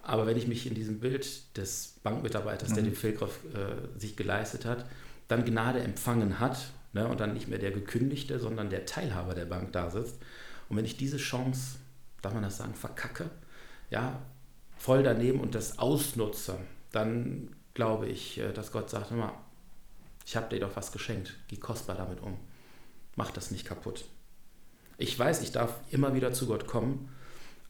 Aber 0.00 0.26
wenn 0.26 0.36
ich 0.36 0.46
mich 0.46 0.64
in 0.64 0.74
diesem 0.74 1.00
Bild 1.00 1.56
des 1.56 1.96
Bankmitarbeiters, 2.04 2.70
mhm. 2.70 2.74
der 2.76 2.84
den 2.84 2.94
Fehlgriff 2.94 3.40
äh, 3.52 3.98
sich 3.98 4.14
geleistet 4.14 4.64
hat, 4.64 4.86
dann 5.26 5.44
Gnade 5.44 5.80
empfangen 5.80 6.38
hat 6.38 6.70
ne, 6.92 7.08
und 7.08 7.18
dann 7.18 7.34
nicht 7.34 7.48
mehr 7.48 7.58
der 7.58 7.72
Gekündigte, 7.72 8.38
sondern 8.38 8.70
der 8.70 8.86
Teilhaber 8.86 9.34
der 9.34 9.46
Bank 9.46 9.72
da 9.72 9.90
sitzt. 9.90 10.18
Und 10.68 10.76
wenn 10.76 10.84
ich 10.84 10.96
diese 10.96 11.16
Chance, 11.16 11.78
darf 12.20 12.32
man 12.32 12.44
das 12.44 12.58
sagen, 12.58 12.74
verkacke, 12.74 13.28
ja, 13.90 14.22
voll 14.76 15.02
daneben 15.02 15.40
und 15.40 15.56
das 15.56 15.80
ausnutze, 15.80 16.58
dann 16.92 17.56
glaube 17.74 18.06
ich, 18.06 18.38
äh, 18.38 18.52
dass 18.52 18.70
Gott 18.70 18.88
sagt, 18.88 19.10
mal, 19.10 19.34
ich 20.24 20.36
habe 20.36 20.48
dir 20.48 20.60
doch 20.60 20.76
was 20.76 20.92
geschenkt, 20.92 21.34
geh 21.48 21.56
kostbar 21.56 21.96
damit 21.96 22.20
um. 22.20 22.38
Mach 23.16 23.32
das 23.32 23.50
nicht 23.50 23.66
kaputt. 23.66 24.04
Ich 24.96 25.18
weiß, 25.18 25.42
ich 25.42 25.50
darf 25.50 25.80
immer 25.90 26.14
wieder 26.14 26.32
zu 26.32 26.46
Gott 26.46 26.68
kommen, 26.68 27.08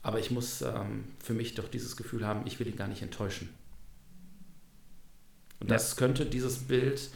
aber 0.03 0.19
ich 0.19 0.29
muss 0.29 0.61
ähm, 0.61 1.05
für 1.23 1.33
mich 1.33 1.55
doch 1.55 1.67
dieses 1.67 1.95
Gefühl 1.97 2.27
haben, 2.27 2.41
ich 2.45 2.59
will 2.59 2.67
ihn 2.67 2.75
gar 2.75 2.87
nicht 2.87 3.01
enttäuschen. 3.01 3.49
Und 5.59 5.71
das 5.71 5.91
ja. 5.91 5.97
könnte 5.97 6.25
dieses 6.25 6.59
Bild, 6.59 7.09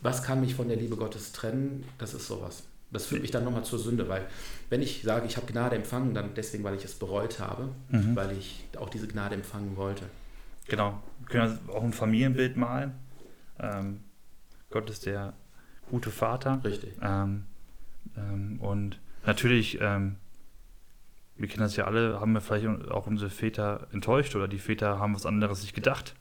was 0.00 0.22
kann 0.22 0.40
mich 0.40 0.54
von 0.54 0.68
der 0.68 0.76
Liebe 0.76 0.96
Gottes 0.96 1.32
trennen, 1.32 1.84
das 1.98 2.14
ist 2.14 2.28
sowas. 2.28 2.62
Das 2.92 3.06
führt 3.06 3.22
mich 3.22 3.32
dann 3.32 3.42
nochmal 3.42 3.64
zur 3.64 3.80
Sünde, 3.80 4.08
weil 4.08 4.24
wenn 4.70 4.80
ich 4.80 5.02
sage, 5.02 5.26
ich 5.26 5.36
habe 5.36 5.50
Gnade 5.50 5.74
empfangen, 5.74 6.14
dann 6.14 6.34
deswegen, 6.34 6.62
weil 6.62 6.76
ich 6.76 6.84
es 6.84 6.94
bereut 6.94 7.40
habe, 7.40 7.70
mhm. 7.88 8.14
weil 8.14 8.30
ich 8.38 8.64
auch 8.78 8.88
diese 8.88 9.08
Gnade 9.08 9.34
empfangen 9.34 9.76
wollte. 9.76 10.04
Genau. 10.68 11.02
Wir 11.18 11.28
können 11.28 11.58
auch 11.68 11.82
ein 11.82 11.92
Familienbild 11.92 12.56
malen. 12.56 12.92
Ähm, 13.58 14.00
Gott 14.70 14.88
ist 14.88 15.06
der 15.06 15.34
gute 15.90 16.10
Vater. 16.10 16.60
Richtig. 16.62 16.94
Ähm, 17.02 17.46
ähm, 18.16 18.60
und 18.60 19.00
natürlich, 19.26 19.78
ähm, 19.80 20.16
wir 21.36 21.48
kennen 21.48 21.62
das 21.62 21.76
ja 21.76 21.84
alle, 21.84 22.20
haben 22.20 22.32
wir 22.32 22.40
vielleicht 22.40 22.66
auch 22.90 23.06
unsere 23.06 23.30
Väter 23.30 23.88
enttäuscht 23.92 24.36
oder 24.36 24.48
die 24.48 24.58
Väter 24.58 24.98
haben 24.98 25.14
was 25.14 25.26
anderes 25.26 25.62
sich 25.62 25.74
gedacht. 25.74 26.14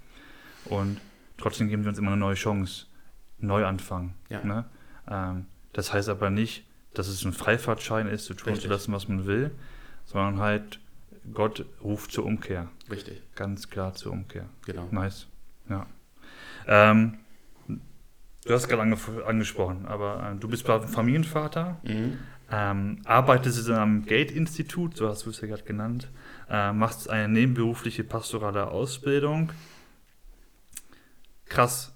Und 0.66 1.00
trotzdem 1.38 1.70
geben 1.70 1.84
sie 1.84 1.90
uns 1.90 1.98
immer 1.98 2.12
eine 2.12 2.20
neue 2.20 2.36
Chance. 2.36 2.88
Neuanfang. 3.40 4.14
Ja. 4.30 4.44
Ne? 4.44 4.66
Ähm, 5.10 5.46
das 5.74 5.94
heißt 5.94 6.10
aber 6.10 6.30
nicht, 6.30 6.66
dass 6.94 7.08
es 7.08 7.26
ein 7.26 7.34
Freifahrtschein 7.34 8.08
ist, 8.08 8.26
zu 8.26 8.34
tun 8.34 8.56
zu 8.56 8.68
lassen, 8.68 8.94
was 8.94 9.08
man 9.08 9.26
will, 9.26 9.52
sondern 10.06 10.40
halt, 10.40 10.80
Gott 11.34 11.66
ruft 11.84 12.12
zur 12.12 12.26
Umkehr. 12.26 12.70
Richtig. 12.90 13.22
Ganz 13.36 13.70
klar 13.70 13.94
zur 13.94 14.12
Umkehr. 14.12 14.46
Genau. 14.66 14.88
Nice. 14.92 15.28
Ja. 15.70 15.86
Ähm, 16.68 17.20
du 17.68 18.54
hast 18.54 18.68
gerade 18.68 18.82
ange 18.82 18.98
angesprochen, 19.26 19.86
aber 19.86 20.32
äh, 20.32 20.40
du 20.40 20.48
bist 20.48 20.66
Familienvater, 20.66 21.78
mhm. 21.84 22.20
Ähm, 22.54 23.02
arbeitest 23.06 23.68
in 23.68 23.74
einem 23.74 24.06
Gate-Institut, 24.06 24.96
so 24.96 25.10
hast 25.10 25.26
du 25.26 25.32
es 25.32 25.42
ja 25.42 25.48
gerade 25.48 25.64
genannt, 25.64 26.10
äh, 26.50 26.72
machst 26.72 27.10
eine 27.10 27.28
nebenberufliche 27.28 28.04
pastorale 28.04 28.68
Ausbildung. 28.68 29.52
Krass. 31.46 31.92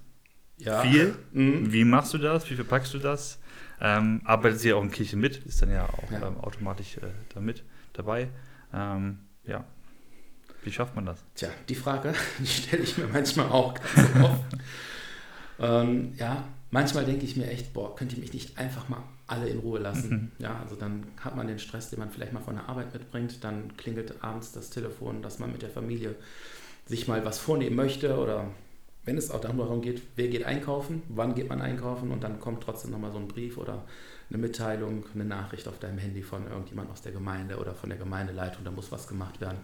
Ja. 0.58 0.82
Viel. 0.82 1.16
Mhm. 1.32 1.72
Wie 1.72 1.84
machst 1.84 2.16
du 2.16 2.18
das? 2.18 2.50
Wie 2.50 2.56
verpackst 2.56 2.92
du 2.96 2.98
das? 2.98 3.40
Ähm, 3.80 4.22
arbeitet 4.26 4.60
sie 4.60 4.74
auch 4.74 4.82
in 4.82 4.90
Kirche 4.90 5.16
mit, 5.16 5.38
ist 5.46 5.62
dann 5.62 5.70
ja 5.70 5.86
auch 5.86 6.12
ja. 6.12 6.28
Ähm, 6.28 6.40
automatisch 6.40 6.98
äh, 6.98 7.02
damit 7.36 7.64
dabei. 7.94 8.30
Ähm, 8.74 9.20
ja. 9.44 9.64
Wie 10.64 10.72
schafft 10.72 10.96
man 10.96 11.06
das? 11.06 11.24
Tja, 11.36 11.50
die 11.70 11.76
Frage, 11.76 12.16
die 12.40 12.48
stelle 12.48 12.82
ich 12.82 12.98
mir 12.98 13.08
manchmal 13.08 13.50
auch 13.50 13.76
ganz 13.76 14.24
oft. 14.24 14.44
ähm, 15.60 16.14
ja, 16.18 16.46
manchmal 16.72 17.06
denke 17.06 17.26
ich 17.26 17.36
mir 17.36 17.48
echt, 17.48 17.74
boah, 17.74 17.96
könnt 17.96 18.14
ihr 18.14 18.20
mich 18.20 18.34
nicht 18.34 18.58
einfach 18.58 18.90
mal 18.90 19.04
alle 19.27 19.48
in 19.48 19.60
Ruhe 19.60 19.79
lassen? 19.79 20.10
Mhm. 20.10 20.31
Ja, 20.39 20.60
also 20.62 20.75
dann 20.75 21.03
hat 21.19 21.36
man 21.36 21.48
den 21.48 21.60
Stress, 21.60 21.89
den 21.89 22.00
man 22.00 22.10
vielleicht 22.10 22.34
mal 22.34 22.41
von 22.41 22.55
der 22.55 22.67
Arbeit 22.67 22.93
mitbringt, 22.93 23.43
dann 23.43 23.75
klingelt 23.77 24.24
abends 24.24 24.51
das 24.51 24.69
Telefon, 24.69 25.22
dass 25.22 25.39
man 25.39 25.51
mit 25.51 25.62
der 25.62 25.69
Familie 25.69 26.15
sich 26.86 27.07
mal 27.07 27.24
was 27.25 27.38
vornehmen 27.39 27.75
möchte 27.75 28.17
oder 28.17 28.50
wenn 29.07 29.17
es 29.17 29.31
auch 29.31 29.39
darum 29.39 29.81
geht, 29.81 30.01
wer 30.17 30.27
geht 30.27 30.43
einkaufen, 30.43 31.01
wann 31.07 31.34
geht 31.34 31.48
man 31.48 31.62
einkaufen 31.62 32.12
und 32.12 32.24
dann 32.24 32.41
kommt 32.41 32.62
trotzdem 32.63 32.91
nochmal 32.91 33.12
so 33.12 33.17
ein 33.17 33.29
Brief 33.29 33.57
oder 33.57 33.86
eine 34.29 34.38
Mitteilung, 34.38 35.05
eine 35.13 35.24
Nachricht 35.24 35.67
auf 35.69 35.79
deinem 35.79 35.98
Handy 35.98 36.22
von 36.22 36.46
irgendjemand 36.46 36.91
aus 36.91 37.01
der 37.01 37.13
Gemeinde 37.13 37.57
oder 37.57 37.74
von 37.74 37.89
der 37.89 37.98
Gemeindeleitung, 37.98 38.65
da 38.65 38.72
muss 38.72 38.91
was 38.91 39.07
gemacht 39.07 39.39
werden. 39.39 39.60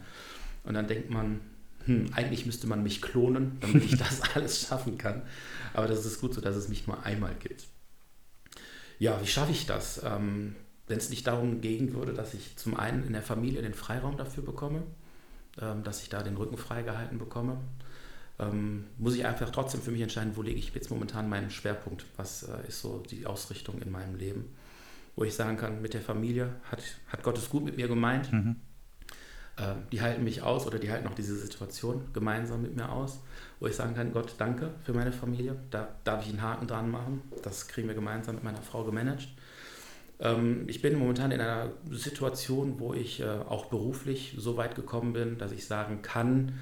Und 0.64 0.76
dann 0.76 0.88
denkt 0.88 1.10
man, 1.10 1.42
hm, 1.86 2.12
eigentlich 2.14 2.46
müsste 2.46 2.68
man 2.68 2.84
mich 2.84 3.02
klonen, 3.02 3.58
damit 3.60 3.84
ich 3.84 3.98
das 3.98 4.22
alles 4.36 4.62
schaffen 4.62 4.98
kann. 4.98 5.24
Aber 5.74 5.88
das 5.88 6.06
ist 6.06 6.22
gut 6.22 6.34
so, 6.34 6.40
dass 6.40 6.56
es 6.56 6.70
mich 6.70 6.88
nur 6.88 7.04
einmal 7.04 7.36
gibt. 7.38 7.66
Ja, 9.00 9.20
wie 9.22 9.28
schaffe 9.28 9.52
ich 9.52 9.66
das? 9.66 10.02
Ähm, 10.04 10.56
Wenn 10.88 10.98
es 10.98 11.10
nicht 11.10 11.28
darum 11.28 11.62
gehen 11.62 11.94
würde, 11.94 12.14
dass 12.14 12.34
ich 12.34 12.56
zum 12.58 12.76
einen 12.78 13.06
in 13.06 13.14
der 13.14 13.22
Familie 13.22 13.62
den 13.62 13.74
Freiraum 13.74 14.18
dafür 14.18 14.44
bekomme, 14.44 14.84
ähm, 15.62 15.84
dass 15.84 16.02
ich 16.02 16.10
da 16.10 16.24
den 16.24 16.38
Rücken 16.38 16.58
freigehalten 16.58 17.18
bekomme, 17.18 17.58
ähm, 18.40 18.86
muss 18.98 19.16
ich 19.16 19.26
einfach 19.26 19.50
trotzdem 19.52 19.82
für 19.82 19.92
mich 19.92 20.02
entscheiden, 20.02 20.36
wo 20.36 20.42
lege 20.42 20.58
ich 20.58 20.74
jetzt 20.74 20.90
momentan 20.90 21.30
meinen 21.30 21.52
Schwerpunkt, 21.52 22.06
was 22.18 22.44
äh, 22.44 22.68
ist 22.68 22.82
so 22.82 23.04
die 23.10 23.26
Ausrichtung 23.26 23.82
in 23.82 23.92
meinem 23.92 24.16
Leben, 24.16 24.56
wo 25.16 25.24
ich 25.24 25.34
sagen 25.36 25.58
kann, 25.58 25.82
mit 25.82 25.94
der 25.94 26.02
Familie 26.02 26.56
hat, 26.72 26.82
hat 27.08 27.24
Gott 27.24 27.38
es 27.38 27.50
gut 27.50 27.64
mit 27.64 27.78
mir 27.78 27.88
gemeint, 27.88 28.32
mhm. 28.34 28.56
Äh, 29.58 29.76
die 29.92 30.02
halten 30.02 30.24
mich 30.24 30.42
aus 30.42 30.66
oder 30.66 30.80
die 30.80 30.92
halten 30.92 31.08
auch 31.08 31.14
diese 31.14 31.36
Situation 31.36 32.06
gemeinsam 32.14 32.62
mit 32.62 32.76
mir 32.76 32.90
aus, 32.90 33.20
wo 33.60 33.68
ich 33.68 33.76
sagen 33.76 33.94
kann, 33.94 34.12
Gott, 34.12 34.34
danke 34.38 34.72
für 34.84 34.94
meine 34.94 35.12
Familie, 35.12 35.56
da 35.70 35.90
darf 36.04 36.24
ich 36.24 36.30
einen 36.30 36.42
Haken 36.42 36.68
dran 36.68 36.90
machen, 36.90 37.22
das 37.44 37.68
kriegen 37.68 37.88
wir 37.88 37.96
gemeinsam 37.96 38.36
mit 38.36 38.44
meiner 38.44 38.62
Frau 38.62 38.84
gemanagt. 38.84 39.28
Ähm, 40.20 40.64
ich 40.68 40.82
bin 40.82 40.98
momentan 40.98 41.32
in 41.32 41.40
einer 41.40 41.72
Situation, 41.92 42.80
wo 42.80 42.94
ich 42.94 43.20
äh, 43.20 43.26
auch 43.26 43.66
beruflich 43.66 44.36
so 44.38 44.58
weit 44.58 44.76
gekommen 44.76 45.14
bin, 45.14 45.38
dass 45.38 45.52
ich 45.52 45.68
sagen 45.68 46.02
kann, 46.02 46.54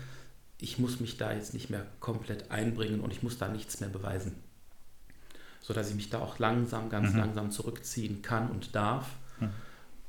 ich 0.57 0.77
muss 0.77 0.99
mich 0.99 1.17
da 1.17 1.33
jetzt 1.33 1.53
nicht 1.53 1.69
mehr 1.69 1.85
komplett 1.99 2.51
einbringen 2.51 2.99
und 2.99 3.11
ich 3.11 3.23
muss 3.23 3.37
da 3.37 3.47
nichts 3.47 3.79
mehr 3.79 3.89
beweisen. 3.89 4.35
Sodass 5.61 5.89
ich 5.89 5.95
mich 5.95 6.09
da 6.09 6.19
auch 6.19 6.39
langsam, 6.39 6.89
ganz 6.89 7.13
mhm. 7.13 7.19
langsam 7.19 7.51
zurückziehen 7.51 8.21
kann 8.21 8.49
und 8.49 8.75
darf 8.75 9.07
mhm. 9.39 9.49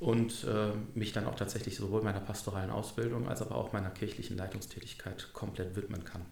Und 0.03 0.45
äh, 0.45 0.73
mich 0.99 1.13
dann 1.13 1.27
auch 1.27 1.37
tatsächlich 1.37 1.77
sowohl 1.77 2.03
meiner 2.03 2.19
pastoralen 2.19 2.71
Ausbildung 2.71 3.29
als 3.29 3.41
aber 3.41 3.55
auch 3.55 3.73
meiner 3.73 3.91
kirchlichen 3.91 4.37
Leitungstätigkeit 4.37 5.33
komplett 5.33 5.77
widmen 5.77 6.05
kann. 6.05 6.23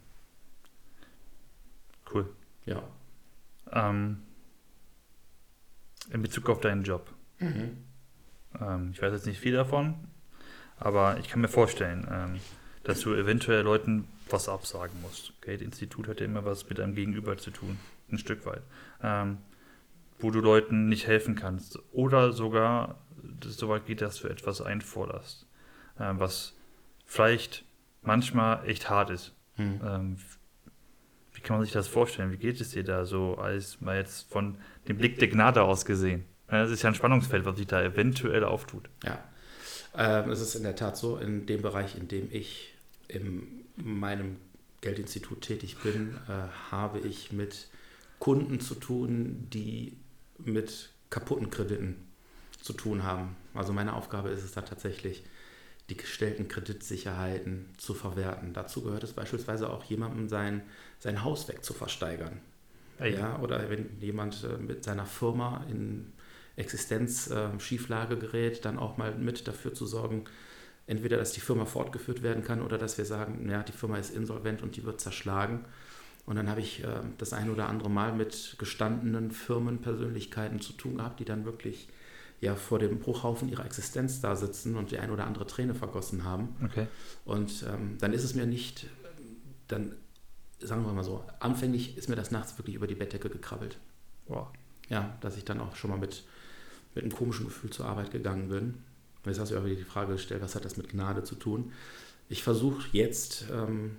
Cool. 2.12 2.28
Ja. 2.66 2.82
Ähm, 3.70 4.22
in 6.10 6.20
Bezug 6.20 6.48
auf 6.48 6.60
deinen 6.60 6.82
Job. 6.82 7.14
Mhm. 7.38 7.84
Ähm, 8.60 8.90
ich 8.92 9.00
weiß 9.00 9.12
jetzt 9.12 9.26
nicht 9.26 9.38
viel 9.38 9.52
davon, 9.52 9.94
aber 10.76 11.20
ich 11.20 11.28
kann 11.28 11.40
mir 11.40 11.48
vorstellen, 11.48 12.08
ähm, 12.10 12.40
dass 12.82 13.00
du 13.02 13.14
eventuell 13.14 13.62
Leuten 13.62 14.08
was 14.28 14.48
absagen 14.48 15.00
musst. 15.00 15.40
Gate-Institut 15.42 16.08
hat 16.08 16.18
ja 16.18 16.26
immer 16.26 16.44
was 16.44 16.68
mit 16.68 16.78
deinem 16.78 16.96
Gegenüber 16.96 17.38
zu 17.38 17.52
tun, 17.52 17.78
ein 18.10 18.18
Stück 18.18 18.44
weit. 18.46 18.62
Ähm, 19.00 19.38
wo 20.22 20.30
du 20.30 20.40
Leuten 20.40 20.88
nicht 20.88 21.06
helfen 21.06 21.34
kannst. 21.34 21.78
Oder 21.92 22.32
sogar, 22.32 22.98
so 23.44 23.68
weit 23.68 23.86
geht, 23.86 24.00
dass 24.00 24.16
du 24.16 24.28
etwas 24.28 24.60
einforderst, 24.60 25.46
ähm, 25.98 26.18
was 26.20 26.54
vielleicht 27.06 27.64
manchmal 28.02 28.68
echt 28.68 28.88
hart 28.88 29.10
ist. 29.10 29.34
Hm. 29.56 29.80
Ähm, 29.84 30.16
wie 31.32 31.40
kann 31.40 31.56
man 31.56 31.64
sich 31.64 31.72
das 31.72 31.88
vorstellen? 31.88 32.32
Wie 32.32 32.36
geht 32.36 32.60
es 32.60 32.70
dir 32.70 32.84
da 32.84 33.04
so, 33.04 33.36
als 33.36 33.80
mal 33.80 33.96
jetzt 33.96 34.30
von 34.30 34.58
dem 34.88 34.98
Blick 34.98 35.18
der 35.18 35.28
Gnade 35.28 35.62
aus 35.62 35.84
gesehen? 35.84 36.24
Das 36.48 36.70
ist 36.70 36.82
ja 36.82 36.90
ein 36.90 36.94
Spannungsfeld, 36.94 37.44
was 37.44 37.56
sich 37.56 37.66
da 37.66 37.80
eventuell 37.82 38.44
auftut. 38.44 38.88
Ja, 39.04 39.22
ähm, 39.94 40.30
es 40.30 40.40
ist 40.40 40.54
in 40.54 40.64
der 40.64 40.76
Tat 40.76 40.96
so, 40.96 41.16
in 41.16 41.46
dem 41.46 41.62
Bereich, 41.62 41.96
in 41.96 42.08
dem 42.08 42.28
ich 42.30 42.74
in 43.08 43.64
meinem 43.76 44.36
Geldinstitut 44.80 45.42
tätig 45.42 45.76
bin, 45.82 46.16
äh, 46.28 46.48
habe 46.70 46.98
ich 47.00 47.32
mit 47.32 47.68
Kunden 48.18 48.60
zu 48.60 48.74
tun, 48.74 49.48
die 49.52 49.96
mit 50.38 50.90
kaputten 51.10 51.50
Krediten 51.50 51.96
zu 52.62 52.72
tun 52.72 53.02
haben. 53.02 53.36
Also 53.54 53.72
meine 53.72 53.94
Aufgabe 53.94 54.30
ist 54.30 54.44
es 54.44 54.52
da 54.52 54.62
tatsächlich, 54.62 55.24
die 55.88 55.96
gestellten 55.96 56.48
Kreditsicherheiten 56.48 57.66
zu 57.76 57.94
verwerten. 57.94 58.52
Dazu 58.52 58.82
gehört 58.82 59.02
es 59.02 59.12
beispielsweise 59.12 59.70
auch 59.70 59.82
jemandem 59.84 60.28
sein, 60.28 60.62
sein 61.00 61.24
Haus 61.24 61.48
wegzuversteigern. 61.48 62.40
Hey. 62.98 63.14
Ja, 63.14 63.38
oder 63.40 63.70
wenn 63.70 63.98
jemand 64.00 64.44
äh, 64.44 64.56
mit 64.58 64.84
seiner 64.84 65.06
Firma 65.06 65.64
in 65.68 66.12
Existenzschieflage 66.56 68.14
äh, 68.14 68.18
gerät, 68.18 68.64
dann 68.64 68.78
auch 68.78 68.98
mal 68.98 69.14
mit 69.14 69.48
dafür 69.48 69.74
zu 69.74 69.86
sorgen, 69.86 70.24
entweder, 70.86 71.16
dass 71.16 71.32
die 71.32 71.40
Firma 71.40 71.64
fortgeführt 71.64 72.22
werden 72.22 72.44
kann 72.44 72.62
oder 72.62 72.76
dass 72.76 72.98
wir 72.98 73.04
sagen, 73.04 73.48
ja, 73.48 73.62
die 73.62 73.72
Firma 73.72 73.96
ist 73.96 74.14
insolvent 74.14 74.62
und 74.62 74.76
die 74.76 74.84
wird 74.84 75.00
zerschlagen. 75.00 75.64
Und 76.26 76.36
dann 76.36 76.48
habe 76.48 76.60
ich 76.60 76.84
äh, 76.84 77.00
das 77.18 77.32
ein 77.32 77.50
oder 77.50 77.68
andere 77.68 77.90
Mal 77.90 78.12
mit 78.12 78.56
gestandenen 78.58 79.30
Firmenpersönlichkeiten 79.30 80.60
zu 80.60 80.74
tun 80.74 80.98
gehabt, 80.98 81.20
die 81.20 81.24
dann 81.24 81.44
wirklich 81.44 81.88
ja 82.40 82.54
vor 82.54 82.78
dem 82.78 82.98
Bruchhaufen 82.98 83.48
ihrer 83.48 83.64
Existenz 83.64 84.20
da 84.20 84.34
sitzen 84.34 84.76
und 84.76 84.90
die 84.90 84.98
ein 84.98 85.10
oder 85.10 85.26
andere 85.26 85.46
Träne 85.46 85.74
vergossen 85.74 86.24
haben. 86.24 86.56
Okay. 86.64 86.86
Und 87.24 87.64
ähm, 87.68 87.98
dann 87.98 88.12
ist 88.12 88.24
es 88.24 88.34
mir 88.34 88.46
nicht, 88.46 88.86
dann 89.68 89.94
sagen 90.58 90.84
wir 90.84 90.92
mal 90.92 91.04
so, 91.04 91.24
anfänglich 91.38 91.96
ist 91.96 92.08
mir 92.08 92.16
das 92.16 92.30
nachts 92.30 92.56
wirklich 92.58 92.76
über 92.76 92.86
die 92.86 92.94
Bettdecke 92.94 93.28
gekrabbelt. 93.28 93.78
Wow. 94.26 94.48
Ja, 94.88 95.16
dass 95.20 95.36
ich 95.36 95.44
dann 95.44 95.60
auch 95.60 95.76
schon 95.76 95.90
mal 95.90 95.98
mit, 95.98 96.24
mit 96.94 97.04
einem 97.04 97.12
komischen 97.12 97.46
Gefühl 97.46 97.70
zur 97.70 97.86
Arbeit 97.86 98.10
gegangen 98.10 98.48
bin. 98.48 98.74
Und 99.22 99.26
jetzt 99.26 99.38
hast 99.38 99.50
du 99.50 99.54
irgendwie 99.54 99.76
die 99.76 99.84
Frage 99.84 100.14
gestellt, 100.14 100.42
was 100.42 100.54
hat 100.54 100.64
das 100.64 100.76
mit 100.76 100.88
Gnade 100.88 101.22
zu 101.24 101.34
tun? 101.34 101.72
Ich 102.28 102.42
versuche 102.42 102.88
jetzt 102.92 103.46
ähm, 103.52 103.96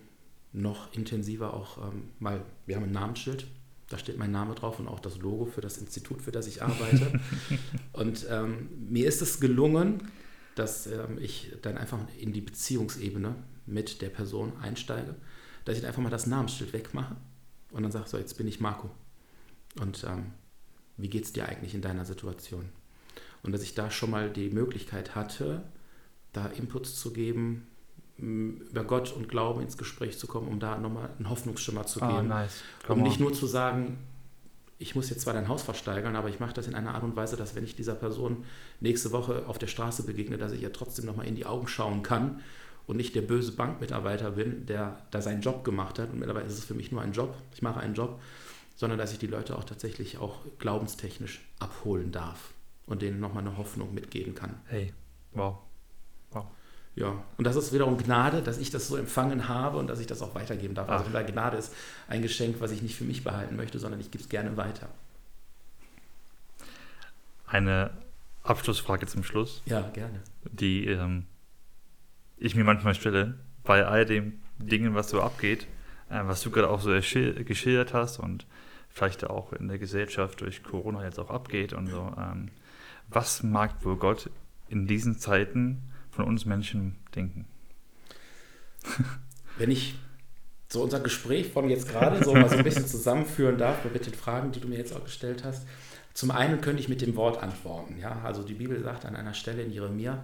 noch 0.51 0.93
intensiver 0.93 1.53
auch 1.53 1.77
ähm, 1.77 2.09
mal, 2.19 2.41
wir 2.65 2.75
haben 2.75 2.83
ein 2.83 2.91
Namensschild, 2.91 3.45
da 3.91 3.97
steht 3.97 4.17
mein 4.17 4.31
Name 4.31 4.55
drauf 4.55 4.79
und 4.79 4.87
auch 4.87 4.99
das 4.99 5.17
Logo 5.17 5.45
für 5.45 5.61
das 5.61 5.77
Institut, 5.77 6.21
für 6.21 6.31
das 6.31 6.47
ich 6.47 6.63
arbeite. 6.63 7.19
und 7.93 8.25
ähm, 8.29 8.69
mir 8.89 9.07
ist 9.07 9.21
es 9.21 9.39
gelungen, 9.39 10.07
dass 10.55 10.87
ähm, 10.87 11.17
ich 11.19 11.51
dann 11.61 11.77
einfach 11.77 11.99
in 12.17 12.33
die 12.33 12.41
Beziehungsebene 12.41 13.35
mit 13.65 14.01
der 14.01 14.09
Person 14.09 14.53
einsteige, 14.61 15.15
dass 15.65 15.77
ich 15.77 15.85
einfach 15.85 16.01
mal 16.01 16.09
das 16.09 16.27
Namensschild 16.27 16.73
wegmache 16.73 17.15
und 17.71 17.83
dann 17.83 17.91
sage, 17.91 18.09
so, 18.09 18.17
jetzt 18.17 18.37
bin 18.37 18.47
ich 18.47 18.59
Marco. 18.59 18.89
Und 19.79 20.03
ähm, 20.03 20.31
wie 20.97 21.09
geht 21.09 21.23
es 21.23 21.33
dir 21.33 21.47
eigentlich 21.47 21.73
in 21.73 21.81
deiner 21.81 22.05
Situation? 22.05 22.69
Und 23.43 23.53
dass 23.53 23.63
ich 23.63 23.73
da 23.73 23.89
schon 23.89 24.11
mal 24.11 24.29
die 24.29 24.49
Möglichkeit 24.49 25.15
hatte, 25.15 25.63
da 26.33 26.47
Inputs 26.47 26.99
zu 26.99 27.11
geben, 27.11 27.67
über 28.21 28.83
Gott 28.83 29.11
und 29.13 29.27
Glauben 29.29 29.61
ins 29.61 29.77
Gespräch 29.77 30.17
zu 30.17 30.27
kommen, 30.27 30.47
um 30.47 30.59
da 30.59 30.77
nochmal 30.77 31.09
einen 31.17 31.29
Hoffnungsschimmer 31.29 31.85
zu 31.85 32.01
Ah, 32.01 32.15
geben. 32.17 32.27
nice. 32.27 32.61
um 32.87 33.01
nicht 33.01 33.19
nur 33.19 33.33
zu 33.33 33.47
sagen, 33.47 33.97
ich 34.77 34.95
muss 34.95 35.09
jetzt 35.09 35.21
zwar 35.21 35.33
dein 35.33 35.47
Haus 35.47 35.61
versteigern, 35.63 36.15
aber 36.15 36.29
ich 36.29 36.39
mache 36.39 36.53
das 36.53 36.67
in 36.67 36.73
einer 36.75 36.95
Art 36.95 37.03
und 37.03 37.15
Weise, 37.15 37.35
dass 37.37 37.55
wenn 37.55 37.63
ich 37.63 37.75
dieser 37.75 37.93
Person 37.95 38.45
nächste 38.79 39.11
Woche 39.11 39.43
auf 39.47 39.57
der 39.59 39.67
Straße 39.67 40.03
begegne, 40.03 40.37
dass 40.37 40.51
ich 40.53 40.61
ihr 40.63 40.73
trotzdem 40.73 41.05
nochmal 41.05 41.27
in 41.27 41.35
die 41.35 41.45
Augen 41.45 41.67
schauen 41.67 42.01
kann 42.03 42.41
und 42.87 42.97
nicht 42.97 43.13
der 43.15 43.21
böse 43.21 43.51
Bankmitarbeiter 43.51 44.31
bin, 44.31 44.65
der 44.65 44.97
da 45.11 45.21
seinen 45.21 45.41
Job 45.41 45.63
gemacht 45.63 45.99
hat. 45.99 46.09
Und 46.11 46.17
mittlerweile 46.19 46.45
ist 46.47 46.57
es 46.57 46.65
für 46.65 46.73
mich 46.73 46.91
nur 46.91 47.01
ein 47.01 47.11
Job. 47.13 47.35
Ich 47.53 47.61
mache 47.61 47.79
einen 47.79 47.93
Job, 47.93 48.19
sondern 48.75 48.97
dass 48.97 49.11
ich 49.13 49.19
die 49.19 49.27
Leute 49.27 49.55
auch 49.55 49.63
tatsächlich 49.65 50.17
auch 50.17 50.39
glaubenstechnisch 50.57 51.41
abholen 51.59 52.11
darf 52.11 52.51
und 52.87 53.03
denen 53.03 53.19
nochmal 53.19 53.45
eine 53.45 53.57
Hoffnung 53.57 53.93
mitgeben 53.93 54.33
kann. 54.33 54.55
Hey, 54.65 54.93
wow. 55.33 55.57
Ja, 56.95 57.23
und 57.37 57.45
das 57.47 57.55
ist 57.55 57.71
wiederum 57.71 57.97
Gnade, 57.97 58.41
dass 58.41 58.57
ich 58.57 58.69
das 58.69 58.87
so 58.89 58.97
empfangen 58.97 59.47
habe 59.47 59.77
und 59.77 59.87
dass 59.87 59.99
ich 59.99 60.07
das 60.07 60.21
auch 60.21 60.35
weitergeben 60.35 60.75
darf. 60.75 60.89
Also 60.89 61.05
Ach. 61.09 61.13
weil 61.13 61.25
Gnade 61.25 61.55
ist 61.57 61.73
ein 62.09 62.21
Geschenk, 62.21 62.57
was 62.59 62.71
ich 62.71 62.81
nicht 62.81 62.95
für 62.97 63.05
mich 63.05 63.23
behalten 63.23 63.55
möchte, 63.55 63.79
sondern 63.79 64.01
ich 64.01 64.11
gebe 64.11 64.21
es 64.23 64.29
gerne 64.29 64.57
weiter. 64.57 64.89
Eine 67.47 67.91
Abschlussfrage 68.43 69.05
zum 69.07 69.23
Schluss, 69.23 69.61
Ja, 69.65 69.81
gerne. 69.93 70.19
die 70.51 70.85
ähm, 70.87 71.25
ich 72.37 72.55
mir 72.55 72.63
manchmal 72.63 72.95
stelle, 72.95 73.35
bei 73.63 73.85
all 73.85 74.05
den 74.05 74.41
Dingen, 74.57 74.95
was 74.95 75.09
so 75.09 75.21
abgeht, 75.21 75.67
äh, 76.09 76.21
was 76.23 76.41
du 76.41 76.51
gerade 76.51 76.69
auch 76.69 76.81
so 76.81 76.89
geschildert 76.89 77.93
hast 77.93 78.19
und 78.19 78.45
vielleicht 78.89 79.29
auch 79.29 79.53
in 79.53 79.67
der 79.67 79.77
Gesellschaft 79.77 80.41
durch 80.41 80.63
Corona 80.63 81.03
jetzt 81.03 81.19
auch 81.19 81.29
abgeht 81.29 81.73
und 81.73 81.87
so. 81.87 82.13
Ähm, 82.17 82.49
was 83.09 83.43
mag 83.43 83.83
wohl 83.85 83.97
Gott 83.97 84.29
in 84.69 84.87
diesen 84.87 85.19
Zeiten 85.19 85.90
von 86.11 86.25
uns 86.25 86.45
Menschen 86.45 86.97
denken? 87.15 87.45
Wenn 89.57 89.71
ich 89.71 89.95
so 90.71 90.81
unser 90.81 91.01
Gespräch 91.01 91.51
von 91.51 91.69
jetzt 91.69 91.89
gerade 91.89 92.23
so 92.23 92.33
mal 92.33 92.49
so 92.49 92.55
ein 92.55 92.63
bisschen 92.63 92.87
zusammenführen 92.87 93.57
darf 93.57 93.83
mit 93.83 94.05
den 94.05 94.13
Fragen, 94.13 94.51
die 94.51 94.61
du 94.61 94.67
mir 94.67 94.77
jetzt 94.77 94.95
auch 94.95 95.03
gestellt 95.03 95.43
hast. 95.43 95.67
Zum 96.13 96.31
einen 96.31 96.61
könnte 96.61 96.81
ich 96.81 96.89
mit 96.89 97.01
dem 97.01 97.15
Wort 97.15 97.43
antworten. 97.43 97.97
Ja? 97.99 98.21
Also 98.23 98.43
die 98.43 98.53
Bibel 98.53 98.81
sagt 98.81 99.05
an 99.05 99.15
einer 99.15 99.33
Stelle 99.33 99.63
in 99.63 99.71
Jeremia, 99.71 100.23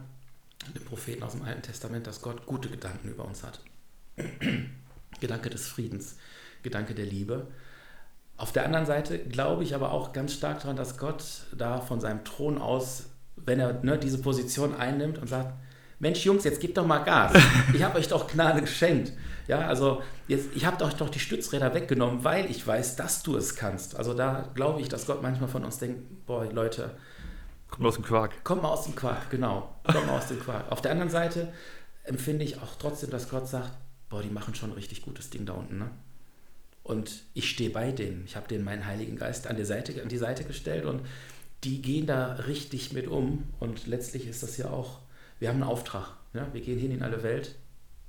dem 0.74 0.86
Propheten 0.86 1.24
aus 1.24 1.34
dem 1.34 1.44
Alten 1.44 1.62
Testament, 1.62 2.08
dass 2.08 2.22
Gott 2.22 2.46
gute 2.46 2.70
Gedanken 2.70 3.10
über 3.10 3.26
uns 3.26 3.44
hat. 3.44 3.60
Gedanke 5.20 5.50
des 5.50 5.68
Friedens, 5.68 6.18
Gedanke 6.64 6.94
der 6.94 7.06
Liebe. 7.06 7.48
Auf 8.38 8.52
der 8.52 8.66
anderen 8.66 8.86
Seite 8.86 9.20
glaube 9.20 9.64
ich 9.64 9.76
aber 9.76 9.92
auch 9.92 10.14
ganz 10.14 10.34
stark 10.34 10.62
daran, 10.62 10.76
dass 10.76 10.98
Gott 10.98 11.24
da 11.58 11.82
von 11.82 12.00
seinem 12.00 12.24
Thron 12.24 12.58
aus, 12.58 13.10
wenn 13.36 13.60
er 13.60 13.84
ne, 13.84 13.98
diese 13.98 14.20
Position 14.20 14.76
einnimmt 14.76 15.18
und 15.18 15.28
sagt, 15.28 15.54
Mensch 16.00 16.24
Jungs, 16.26 16.44
jetzt 16.44 16.60
gebt 16.60 16.78
doch 16.78 16.86
mal 16.86 17.00
Gas. 17.00 17.34
Ich 17.74 17.84
habe 17.84 17.98
euch 17.98 18.08
doch 18.08 18.28
Gnade 18.28 18.62
geschenkt. 18.62 19.14
Ja, 19.48 19.68
also 19.68 20.02
jetzt, 20.28 20.50
ich 20.56 20.66
habe 20.66 20.84
euch 20.84 20.94
doch 20.94 21.10
die 21.10 21.20
Stützräder 21.20 21.74
weggenommen, 21.74 22.24
weil 22.24 22.52
ich 22.52 22.66
weiß, 22.66 22.96
dass 22.98 23.24
du 23.24 23.36
es 23.36 23.56
kannst. 23.56 23.96
Also 23.96 24.14
da 24.14 24.50
glaube 24.54 24.82
ich, 24.82 24.90
dass 24.90 25.06
Gott 25.06 25.22
manchmal 25.22 25.50
von 25.50 25.64
uns 25.64 25.80
denkt, 25.80 26.26
boah, 26.26 26.46
Leute, 26.46 26.92
Kommt 27.70 27.86
aus 27.86 27.96
dem 27.96 28.04
Quark. 28.04 28.44
Kommt 28.44 28.62
mal 28.62 28.70
aus 28.70 28.86
dem 28.86 28.96
Quark, 28.96 29.30
genau. 29.30 29.76
Kommt 29.84 30.08
mal 30.08 30.18
aus 30.18 30.28
dem 30.28 30.40
Quark. 30.40 30.72
Auf 30.72 30.82
der 30.82 30.92
anderen 30.92 31.10
Seite 31.10 31.52
empfinde 32.04 32.46
ich 32.46 32.58
auch 32.62 32.76
trotzdem, 32.80 33.10
dass 33.10 33.30
Gott 33.30 33.48
sagt, 33.48 33.72
boah, 34.10 34.22
die 34.22 34.30
machen 34.30 34.56
schon 34.56 34.72
ein 34.72 34.76
richtig 34.76 35.02
gutes 35.02 35.30
Ding 35.30 35.46
da 35.46 35.54
unten, 35.54 35.78
ne? 35.78 35.90
Und 36.84 37.24
ich 37.34 37.50
stehe 37.50 37.70
bei 37.70 37.92
denen. 37.92 38.24
Ich 38.26 38.38
habe 38.38 38.48
denen 38.48 38.64
meinen 38.64 38.86
Heiligen 38.86 39.18
Geist 39.18 39.48
an 39.48 39.58
die, 39.58 39.66
Seite, 39.66 40.02
an 40.02 40.08
die 40.08 40.18
Seite 40.18 40.46
gestellt 40.46 40.86
und 40.86 41.02
die 41.66 41.82
gehen 41.82 42.06
da 42.06 42.34
richtig 42.48 42.94
mit 42.94 43.08
um. 43.08 43.44
Und 43.60 43.88
letztlich 43.88 44.26
ist 44.26 44.42
das 44.42 44.56
ja 44.56 44.70
auch, 44.70 45.02
wir 45.40 45.50
haben 45.50 45.62
einen 45.62 45.70
Auftrag. 45.70 46.14
Ja? 46.34 46.48
Wir 46.54 46.62
gehen 46.62 46.80
hin 46.80 46.92
in 46.92 47.04
alle 47.04 47.24
Welt, 47.24 47.56